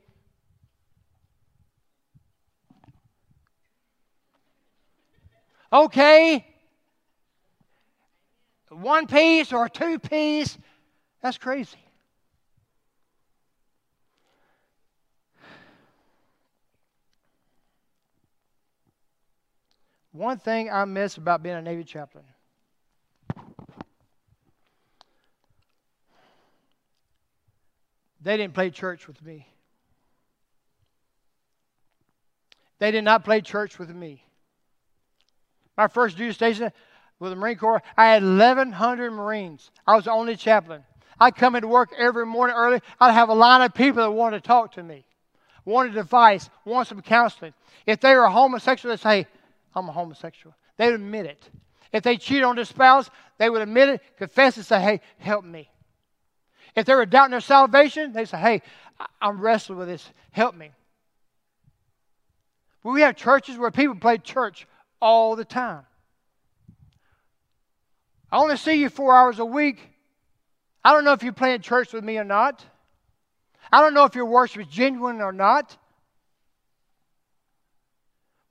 [5.72, 6.46] Okay.
[8.70, 10.58] One piece or two piece.
[11.22, 11.78] That's crazy.
[20.16, 22.24] One thing I miss about being a Navy chaplain.
[28.22, 29.46] They didn't play church with me.
[32.80, 34.24] They did not play church with me.
[35.76, 36.72] My first duty station
[37.20, 39.70] with the Marine Corps, I had 1,100 Marines.
[39.86, 40.86] I was the only chaplain.
[41.20, 42.80] I'd come into work every morning early.
[43.02, 45.06] I'd have a line of people that wanted to talk to me,
[45.66, 47.54] wanted advice, wanted some counseling.
[47.86, 49.28] If they were homosexual, they'd say,
[49.76, 50.56] I'm a homosexual.
[50.78, 51.50] They would admit it.
[51.92, 55.46] If they cheated on their spouse, they would admit it, confess and say, hey, help
[55.46, 55.70] me.
[56.76, 58.62] If they were doubting their salvation, they say, hey,
[59.22, 60.08] I'm wrestling with this.
[60.32, 60.72] Help me.
[62.84, 64.68] But we have churches where people play church
[65.02, 65.86] all the time.
[68.32, 69.80] I only see you four hours a week.
[70.84, 72.64] I don't know if you're playing church with me or not.
[73.72, 75.78] I don't know if your worship is genuine or not.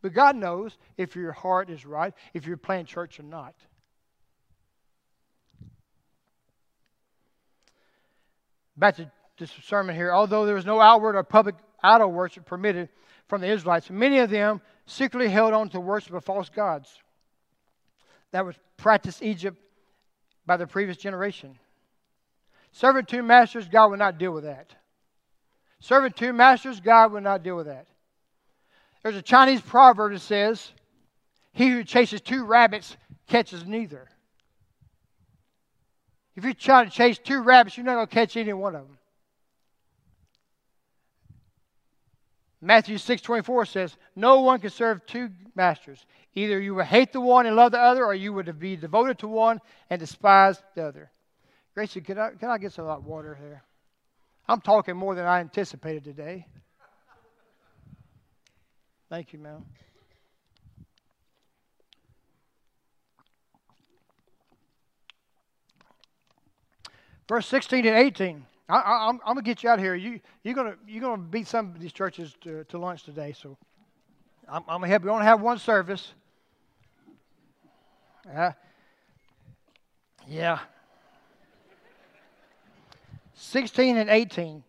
[0.05, 3.55] But God knows if your heart is right, if you're playing church or not.
[8.77, 10.13] Back to this sermon here.
[10.13, 12.91] Although there was no outward or public idol worship permitted
[13.29, 17.01] from the Israelites, many of them secretly held on to worship of false gods
[18.33, 19.57] that was practiced in Egypt
[20.45, 21.59] by the previous generation.
[22.73, 24.75] Serving two masters, God will not deal with that.
[25.81, 27.87] Serving two masters, God will not deal with that.
[29.05, 30.73] There's a Chinese proverb that says,
[31.53, 32.97] He who chases two rabbits
[33.29, 34.09] catches neither.
[36.35, 38.87] If you're trying to chase two rabbits, you're not going to catch any one of
[38.87, 38.99] them.
[42.63, 46.07] Matthew 6 24 says, No one can serve two masters.
[46.35, 49.19] Either you will hate the one and love the other, or you would be devoted
[49.19, 49.61] to one
[49.91, 51.11] and despise the other.
[51.75, 53.63] Gracie, can I, can I get some hot water here?
[54.49, 56.47] I'm talking more than I anticipated today.
[59.15, 59.65] Thank you, ma'am.
[67.29, 68.45] Verse 16 and 18.
[68.69, 69.95] I, am going to get you out here.
[69.95, 73.57] You, you're going you're gonna beat some of these churches to, to lunch today, so
[74.49, 75.11] I'm, I'm going to help you.
[75.11, 76.13] We only have one service.
[78.37, 78.51] Uh,
[80.27, 80.59] yeah.
[83.35, 84.65] 16 and 18.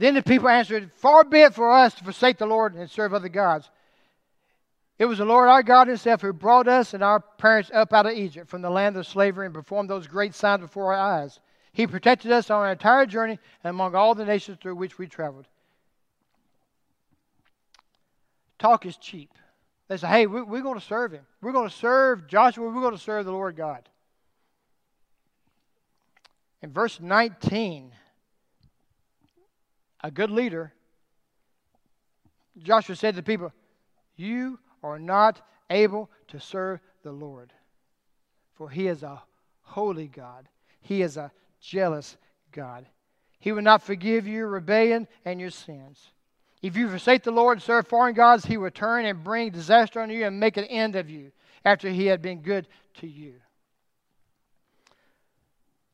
[0.00, 3.12] Then the people answered, Far be it for us to forsake the Lord and serve
[3.12, 3.68] other gods.
[4.98, 8.06] It was the Lord our God Himself who brought us and our parents up out
[8.06, 11.38] of Egypt from the land of slavery and performed those great signs before our eyes.
[11.74, 15.06] He protected us on our entire journey and among all the nations through which we
[15.06, 15.46] traveled.
[18.58, 19.34] Talk is cheap.
[19.88, 21.26] They say, hey, we, we're going to serve him.
[21.42, 22.70] We're going to serve Joshua.
[22.70, 23.86] We're going to serve the Lord God.
[26.62, 27.92] In verse 19,
[30.02, 30.72] a good leader,
[32.58, 33.52] Joshua said to the people,
[34.16, 37.52] You are not able to serve the Lord,
[38.54, 39.22] for he is a
[39.62, 40.48] holy God.
[40.80, 41.30] He is a
[41.60, 42.16] jealous
[42.52, 42.86] God.
[43.38, 46.10] He will not forgive your rebellion and your sins.
[46.62, 50.00] If you forsake the Lord and serve foreign gods, he will turn and bring disaster
[50.00, 51.32] on you and make an end of you
[51.64, 52.68] after he had been good
[53.00, 53.34] to you.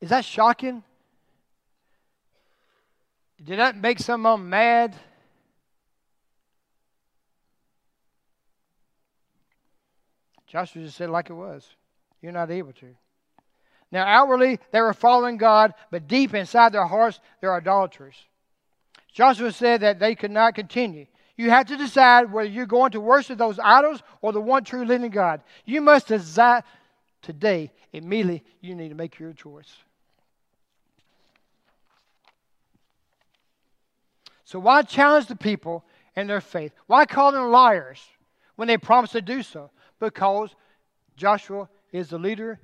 [0.01, 0.83] Is that shocking?
[3.43, 4.95] Did that make some of them mad?
[10.47, 11.67] Joshua just said like it was.
[12.21, 12.95] You're not able to.
[13.91, 18.15] Now, outwardly, they were following God, but deep inside their hearts, they're idolaters.
[19.13, 21.05] Joshua said that they could not continue.
[21.37, 24.83] You have to decide whether you're going to worship those idols or the one true
[24.83, 25.41] living God.
[25.65, 26.63] You must decide
[27.21, 29.71] today, immediately, you need to make your choice.
[34.47, 35.83] So, why challenge the people
[36.15, 36.71] in their faith?
[36.85, 38.01] Why call them liars
[38.55, 39.71] when they promise to do so?
[39.99, 40.55] Because
[41.17, 42.57] Joshua is the leader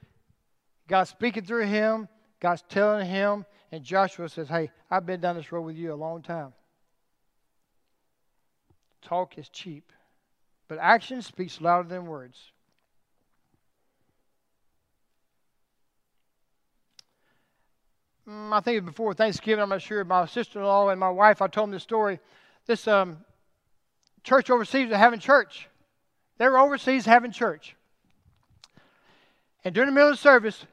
[0.88, 2.08] God's speaking through him,
[2.40, 5.96] God's telling him, and Joshua says, Hey, I've been down this road with you a
[5.96, 6.54] long time.
[9.02, 9.92] Talk is cheap,
[10.70, 12.53] but action speaks louder than words.
[18.28, 21.48] I think before Thanksgiving, I'm not sure, my sister in law and my wife, I
[21.48, 22.20] told them this story.
[22.66, 23.18] This um,
[24.24, 25.68] church overseas was having church.
[26.38, 27.76] They were overseas having church.
[29.66, 30.66] And during the middle of the service,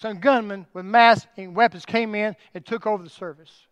[0.00, 3.66] some gunmen with masks and weapons came in and took over the service.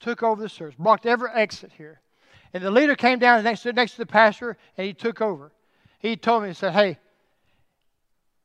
[0.00, 2.00] Took over the service, blocked every exit here.
[2.52, 5.52] And the leader came down next to, next to the pastor and he took over.
[5.98, 6.98] He told me, he said, Hey,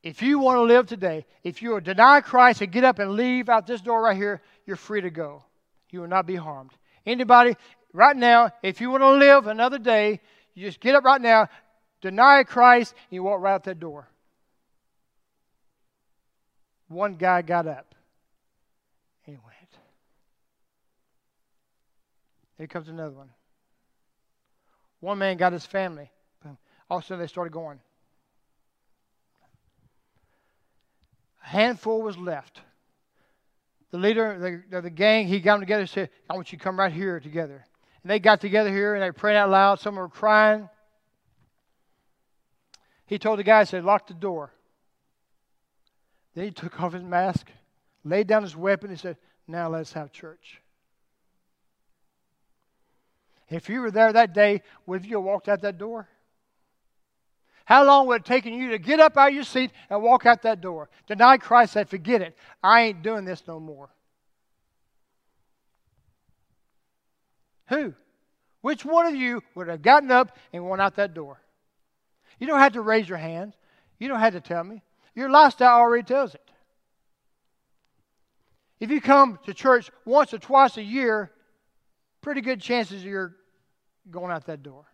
[0.01, 3.49] if you want to live today, if you deny Christ and get up and leave
[3.49, 5.43] out this door right here, you're free to go.
[5.89, 6.71] You will not be harmed.
[7.05, 7.55] Anybody,
[7.93, 10.21] right now, if you want to live another day,
[10.53, 11.49] you just get up right now,
[12.01, 14.07] deny Christ, and you walk right out that door.
[16.87, 17.93] One guy got up
[19.25, 19.55] and he went.
[22.57, 23.29] Here comes another one.
[24.99, 26.11] One man got his family.
[26.89, 27.79] All of a sudden, they started going.
[31.38, 32.61] A handful was left.
[33.91, 36.63] The leader of the gang, he got them together and said, I want you to
[36.63, 37.65] come right here together.
[38.03, 39.79] And they got together here and they prayed out loud.
[39.79, 40.69] Some were crying.
[43.07, 44.51] He told the guy, he said, lock the door.
[46.35, 47.49] Then he took off his mask,
[48.05, 50.61] laid down his weapon, and said, Now let's have church.
[53.49, 56.07] If you were there that day, would you have walked out that door?
[57.69, 60.25] How long would it take you to get up out of your seat and walk
[60.25, 60.89] out that door?
[61.05, 62.35] Deny Christ, said, Forget it.
[62.63, 63.91] I ain't doing this no more.
[67.67, 67.93] Who?
[68.61, 71.39] Which one of you would have gotten up and went out that door?
[72.39, 73.53] You don't have to raise your hands.
[73.99, 74.81] You don't have to tell me.
[75.13, 76.49] Your lifestyle already tells it.
[78.79, 81.29] If you come to church once or twice a year,
[82.21, 83.35] pretty good chances you're
[84.09, 84.85] going out that door.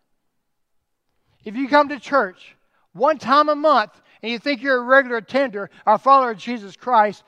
[1.45, 2.57] If you come to church
[2.95, 3.91] one time a month
[4.21, 7.23] and you think you're a regular attender or follower of Jesus Christ,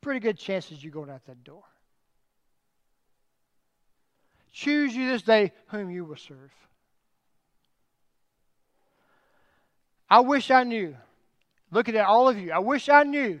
[0.00, 1.62] pretty good chances you're going out that door.
[4.52, 6.52] Choose you this day whom you will serve.
[10.10, 10.96] I wish I knew
[11.70, 12.52] looking at all of you.
[12.52, 13.40] I wish I knew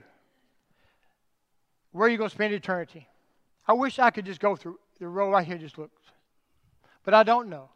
[1.90, 3.08] where you're going to spend eternity.
[3.66, 5.90] I wish I could just go through the road right here, just look.
[7.04, 7.70] But I don't know.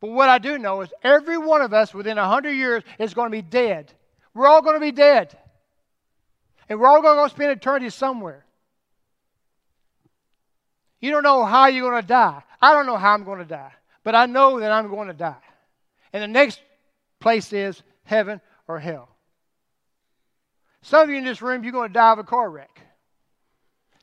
[0.00, 3.26] But what I do know is every one of us within 100 years is going
[3.26, 3.92] to be dead.
[4.34, 5.36] We're all going to be dead.
[6.68, 8.44] And we're all going to go spend eternity somewhere.
[11.00, 12.42] You don't know how you're going to die.
[12.60, 13.72] I don't know how I'm going to die.
[14.04, 15.36] But I know that I'm going to die.
[16.12, 16.60] And the next
[17.20, 19.08] place is heaven or hell.
[20.82, 22.80] Some of you in this room, you're going to die of a car wreck.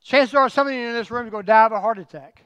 [0.03, 1.97] Chances are some of you in this room are going to die of a heart
[1.97, 2.43] attack.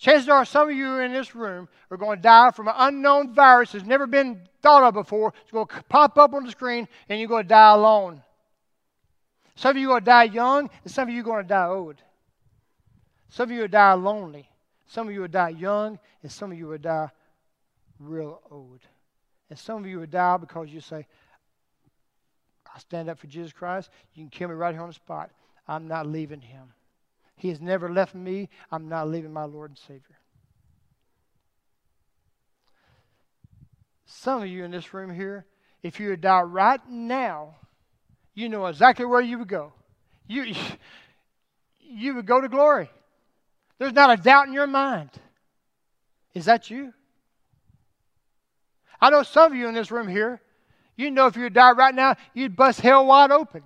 [0.00, 3.34] Chances are some of you in this room are going to die from an unknown
[3.34, 5.34] virus that's never been thought of before.
[5.42, 8.22] It's going to pop up on the screen and you're going to die alone.
[9.56, 11.48] Some of you are going to die young and some of you are going to
[11.48, 11.96] die old.
[13.28, 14.48] Some of you will die lonely.
[14.86, 17.10] Some of you will die young and some of you will die
[17.98, 18.80] real old.
[19.50, 21.06] And some of you will die because you say,
[22.74, 23.90] I stand up for Jesus Christ.
[24.14, 25.30] You can kill me right here on the spot.
[25.68, 26.72] I'm not leaving him.
[27.40, 28.50] He has never left me.
[28.70, 30.18] I'm not leaving my Lord and Savior.
[34.04, 35.46] Some of you in this room here,
[35.82, 37.54] if you would die right now,
[38.34, 39.72] you know exactly where you would go.
[40.26, 40.54] You,
[41.80, 42.90] you would go to glory.
[43.78, 45.08] There's not a doubt in your mind.
[46.34, 46.92] Is that you?
[49.00, 50.42] I know some of you in this room here,
[50.94, 53.62] you know if you would die right now, you'd bust hell wide open.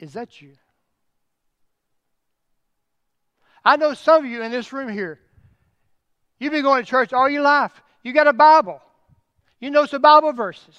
[0.00, 0.54] Is that you?
[3.62, 5.20] I know some of you in this room here,
[6.38, 7.72] you've been going to church all your life.
[8.02, 8.80] You got a Bible.
[9.60, 10.74] You know some Bible verses.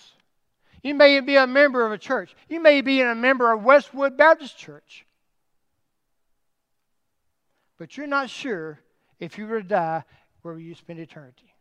[0.82, 2.36] You may be a member of a church.
[2.50, 5.06] You may be a member of Westwood Baptist Church.
[7.78, 8.80] But you're not sure
[9.20, 10.04] if you were to die,
[10.42, 11.54] where will you spend eternity?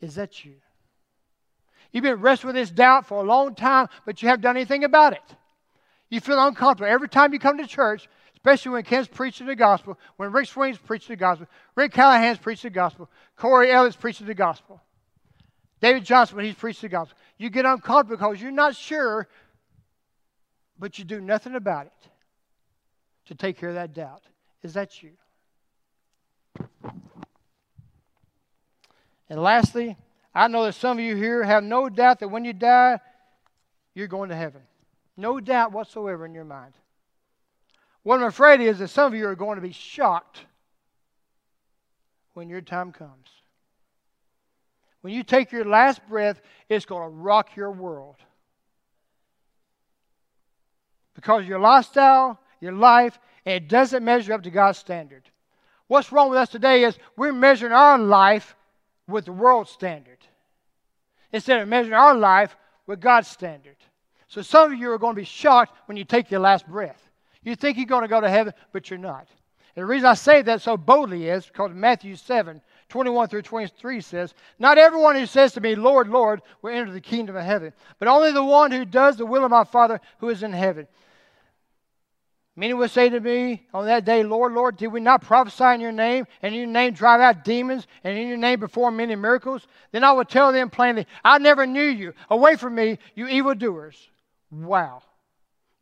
[0.00, 0.54] Is that you?
[1.90, 4.84] You've been wrestling with this doubt for a long time, but you haven't done anything
[4.84, 5.36] about it.
[6.12, 9.98] You feel uncomfortable every time you come to church, especially when Ken's preaching the gospel,
[10.18, 14.34] when Rick Swing's preaching the gospel, Rick Callahan's preaching the gospel, Corey Ellis preaching the
[14.34, 14.82] gospel,
[15.80, 17.16] David Johnson when he's preaching the gospel.
[17.38, 19.26] You get uncomfortable because you're not sure,
[20.78, 22.10] but you do nothing about it
[23.28, 24.22] to take care of that doubt.
[24.62, 25.12] Is that you?
[29.30, 29.96] And lastly,
[30.34, 33.00] I know that some of you here have no doubt that when you die,
[33.94, 34.60] you're going to heaven.
[35.22, 36.74] No doubt whatsoever in your mind.
[38.02, 40.40] What I'm afraid is that some of you are going to be shocked
[42.34, 43.28] when your time comes.
[45.00, 48.16] When you take your last breath, it's going to rock your world.
[51.14, 55.22] Because your lifestyle, your life, it doesn't measure up to God's standard.
[55.86, 58.56] What's wrong with us today is we're measuring our life
[59.06, 60.18] with the world's standard
[61.32, 62.56] instead of measuring our life
[62.88, 63.76] with God's standard.
[64.32, 67.10] So some of you are going to be shocked when you take your last breath.
[67.42, 69.26] You think you're going to go to heaven, but you're not.
[69.76, 74.00] And the reason I say that so boldly is because Matthew 7 21 through 23
[74.00, 77.74] says, Not everyone who says to me, Lord, Lord, will enter the kingdom of heaven,
[77.98, 80.86] but only the one who does the will of my Father who is in heaven.
[82.56, 85.80] Many will say to me on that day, Lord, Lord, did we not prophesy in
[85.82, 89.14] your name, and in your name drive out demons, and in your name perform many
[89.14, 89.66] miracles?
[89.90, 92.14] Then I will tell them plainly, I never knew you.
[92.30, 94.08] Away from me, you evildoers.
[94.52, 95.02] Wow.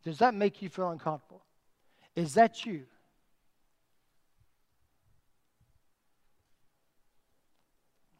[0.04, 1.42] Does that make you feel uncomfortable?
[2.14, 2.84] Is that you?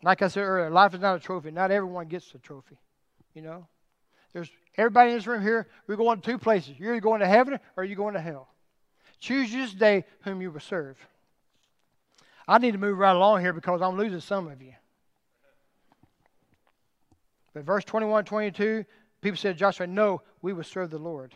[0.02, 1.50] Like I said earlier, life is not a trophy.
[1.50, 2.78] Not everyone gets the trophy.
[3.34, 3.66] You know?
[4.32, 6.78] There's everybody in this room here, we're going to two places.
[6.78, 8.48] You're either going to heaven or you're going to hell.
[9.18, 10.96] Choose this day whom you will serve.
[12.48, 14.72] I need to move right along here because I'm losing some of you.
[17.52, 18.84] But verse 21 22,
[19.20, 21.34] People said, to Joshua, no, we will serve the Lord.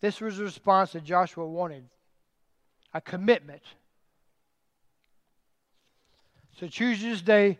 [0.00, 1.84] This was the response that Joshua wanted
[2.94, 3.62] a commitment.
[6.58, 7.58] So choose this day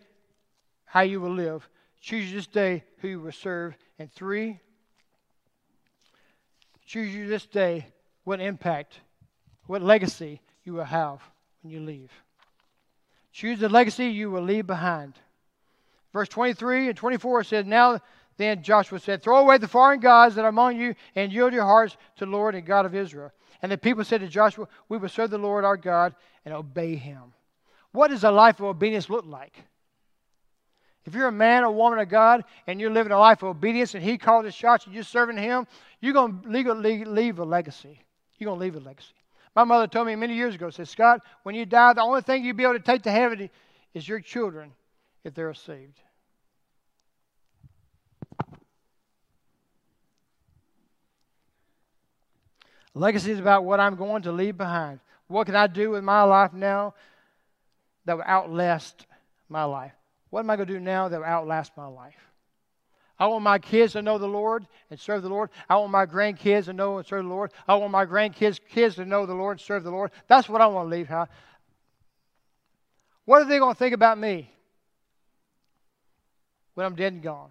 [0.85, 1.69] how you will live.
[2.01, 3.75] Choose this day who you will serve.
[3.99, 4.61] And three,
[6.87, 7.87] choose you this day
[8.25, 9.01] what impact,
[9.67, 11.21] what legacy you will have
[11.63, 12.11] when you leave.
[13.33, 15.15] Choose the legacy you will leave behind.
[16.17, 18.01] Verse 23 and 24 says, Now
[18.39, 21.65] then Joshua said, Throw away the foreign gods that are among you and yield your
[21.65, 23.33] hearts to the Lord and God of Israel.
[23.61, 26.15] And the people said to Joshua, We will serve the Lord our God
[26.47, 27.35] and obey him.
[27.93, 29.63] What does a life of obedience look like?
[31.05, 33.95] If you're a man or woman of God and you're living a life of obedience
[33.95, 35.67] and He calls the shots and you're serving Him,
[36.01, 38.01] you're going to leave, leave a legacy.
[38.39, 39.13] You're going to leave a legacy.
[39.55, 42.43] My mother told me many years ago, said, Scott, when you die, the only thing
[42.43, 43.51] you'll be able to take to heaven
[43.93, 44.73] is your children
[45.25, 46.01] if they're saved.
[52.97, 55.01] Legacy is about what I'm going to leave behind.
[55.29, 56.95] What can I do with my life now
[58.07, 59.05] that will outlast
[59.51, 59.93] my life?
[60.31, 62.17] What am I going to do now that will outlast my life?
[63.19, 65.51] I want my kids to know the Lord and serve the Lord.
[65.69, 67.53] I want my grandkids to know and serve the Lord.
[67.69, 70.11] I want my grandkids' kids to know the Lord and serve the Lord.
[70.27, 71.07] That's what I want to leave.
[71.07, 71.29] How?
[73.27, 74.51] What are they going to think about me
[76.73, 77.51] when I'm dead and gone?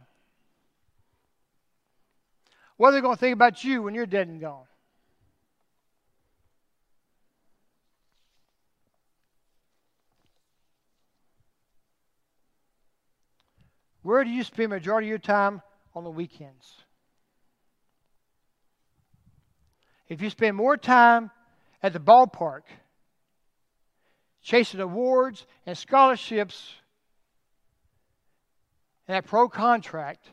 [2.77, 4.65] What are they going to think about you when you're dead and gone?
[14.05, 15.63] Where do you spend majority of your time
[15.95, 16.75] on the weekends?
[20.07, 21.31] If you spend more time
[21.81, 22.61] at the ballpark
[24.43, 26.75] chasing awards and scholarships
[29.07, 30.29] and that pro contract,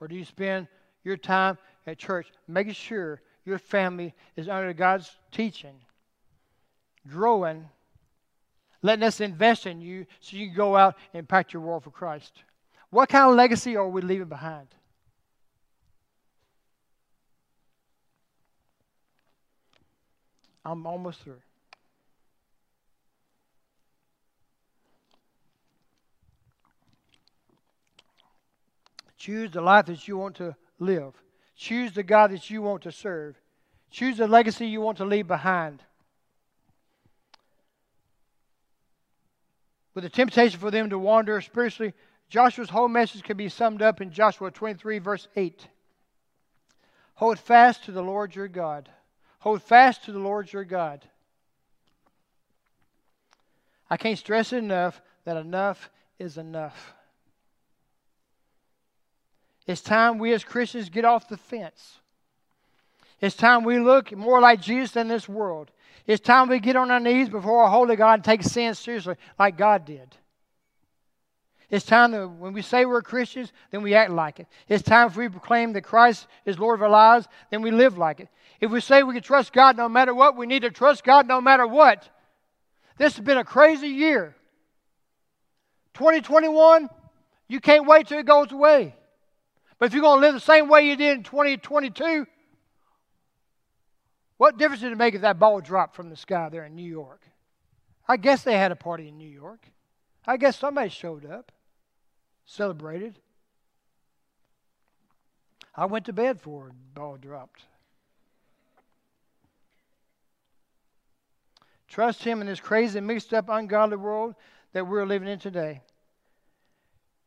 [0.00, 0.68] or do you spend
[1.02, 1.56] your time
[1.86, 5.76] at church making sure your family is under God's teaching,
[7.08, 7.70] growing,
[8.84, 11.90] letting us invest in you so you can go out and impact your world for
[11.90, 12.42] Christ.
[12.90, 14.68] What kind of legacy are we leaving behind?
[20.66, 21.40] I'm almost through.
[29.16, 31.14] Choose the life that you want to live.
[31.56, 33.40] Choose the God that you want to serve.
[33.90, 35.82] Choose the legacy you want to leave behind.
[39.94, 41.94] With the temptation for them to wander spiritually,
[42.28, 45.68] Joshua's whole message can be summed up in Joshua 23, verse 8.
[47.14, 48.88] Hold fast to the Lord your God.
[49.38, 51.04] Hold fast to the Lord your God.
[53.88, 56.94] I can't stress it enough that enough is enough.
[59.66, 61.98] It's time we as Christians get off the fence.
[63.20, 65.70] It's time we look more like Jesus than this world.
[66.06, 69.16] It's time we get on our knees before our holy God and take sin seriously
[69.38, 70.16] like God did.
[71.70, 74.46] It's time that when we say we're Christians, then we act like it.
[74.68, 77.98] It's time if we proclaim that Christ is Lord of our lives, then we live
[77.98, 78.28] like it.
[78.60, 81.26] If we say we can trust God no matter what, we need to trust God
[81.26, 82.08] no matter what.
[82.96, 84.36] This has been a crazy year.
[85.94, 86.88] 2021,
[87.48, 88.94] you can't wait till it goes away.
[89.78, 92.26] But if you're going to live the same way you did in 2022,
[94.36, 96.88] what difference did it make if that ball dropped from the sky there in New
[96.88, 97.22] York?
[98.08, 99.66] I guess they had a party in New York.
[100.26, 101.52] I guess somebody showed up,
[102.44, 103.18] celebrated.
[105.74, 107.62] I went to bed for the ball dropped.
[111.88, 114.34] Trust Him in this crazy, mixed up, ungodly world
[114.72, 115.82] that we're living in today.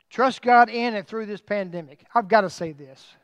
[0.09, 2.05] Trust God in and through this pandemic.
[2.13, 3.15] I've got to say this.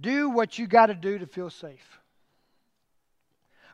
[0.00, 2.00] Do what you got to do to feel safe.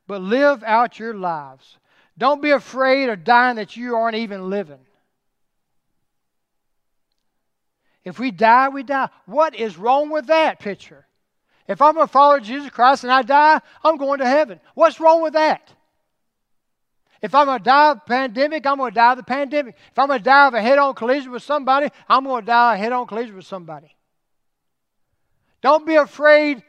[0.07, 1.79] But live out your lives.
[2.16, 4.79] Don't be afraid of dying that you aren't even living.
[8.05, 9.09] If we die, we die.
[9.27, 11.07] What is wrong with that picture?
[11.66, 14.61] If I'm a follower of Jesus Christ and I die, I'm going to heaven.
[14.75, 15.72] What's wrong with that?
[17.22, 19.77] If I'm going to die of a pandemic, I'm going to die of the pandemic.
[19.91, 22.47] If I'm going to die of a head on collision with somebody, I'm going to
[22.47, 23.97] die of a head on collision with somebody.
[25.65, 26.62] Don't be afraid,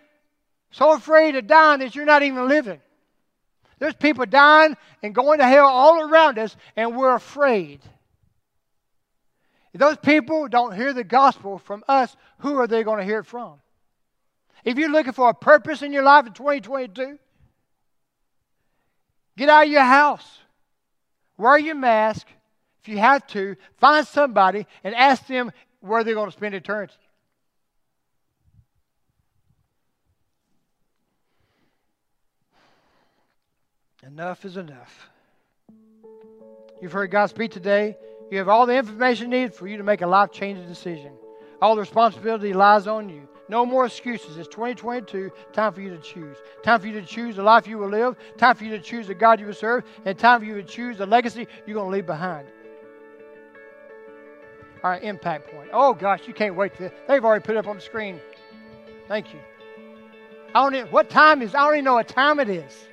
[0.71, 2.79] so afraid of dying that you're not even living.
[3.77, 7.81] There's people dying and going to hell all around us, and we're afraid.
[9.73, 13.19] If those people don't hear the gospel from us, who are they going to hear
[13.19, 13.55] it from?
[14.63, 17.19] If you're looking for a purpose in your life in 2022,
[19.37, 20.39] get out of your house.
[21.37, 22.27] Wear your mask.
[22.81, 26.95] If you have to, find somebody and ask them where they're going to spend eternity.
[34.05, 35.09] Enough is enough.
[36.79, 37.97] You've heard God speak today.
[38.29, 41.11] You have all the information needed for you to make a life changing decision.
[41.61, 43.27] All the responsibility lies on you.
[43.49, 44.37] No more excuses.
[44.37, 45.31] It's 2022.
[45.53, 46.37] Time for you to choose.
[46.63, 48.15] Time for you to choose the life you will live.
[48.37, 49.83] Time for you to choose the God you will serve.
[50.05, 52.47] And time for you to choose the legacy you're going to leave behind.
[54.83, 55.69] All right, impact point.
[55.73, 56.75] Oh, gosh, you can't wait.
[56.77, 58.19] To, they've already put it up on the screen.
[59.07, 59.39] Thank you.
[60.53, 62.87] I don't even, what time is I don't even know what time it is.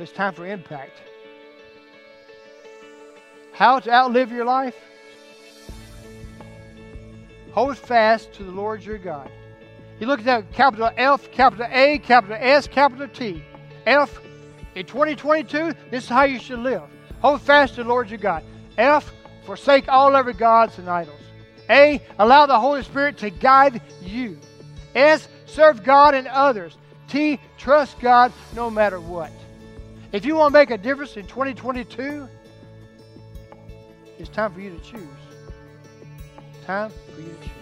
[0.00, 1.02] It's time for impact.
[3.52, 4.74] How to outlive your life?
[7.52, 9.30] Hold fast to the Lord your God.
[9.98, 13.42] You look at that capital F, capital A, capital S, capital T.
[13.84, 14.20] F,
[14.74, 16.82] in 2022, this is how you should live.
[17.20, 18.42] Hold fast to the Lord your God.
[18.78, 19.12] F,
[19.44, 21.20] forsake all other gods and idols.
[21.68, 24.38] A, allow the Holy Spirit to guide you.
[24.94, 26.76] S, serve God and others.
[27.08, 29.32] T, trust God no matter what.
[30.12, 32.28] If you want to make a difference in 2022,
[34.18, 35.06] it's time for you to choose.
[36.66, 37.59] Time for you to choose.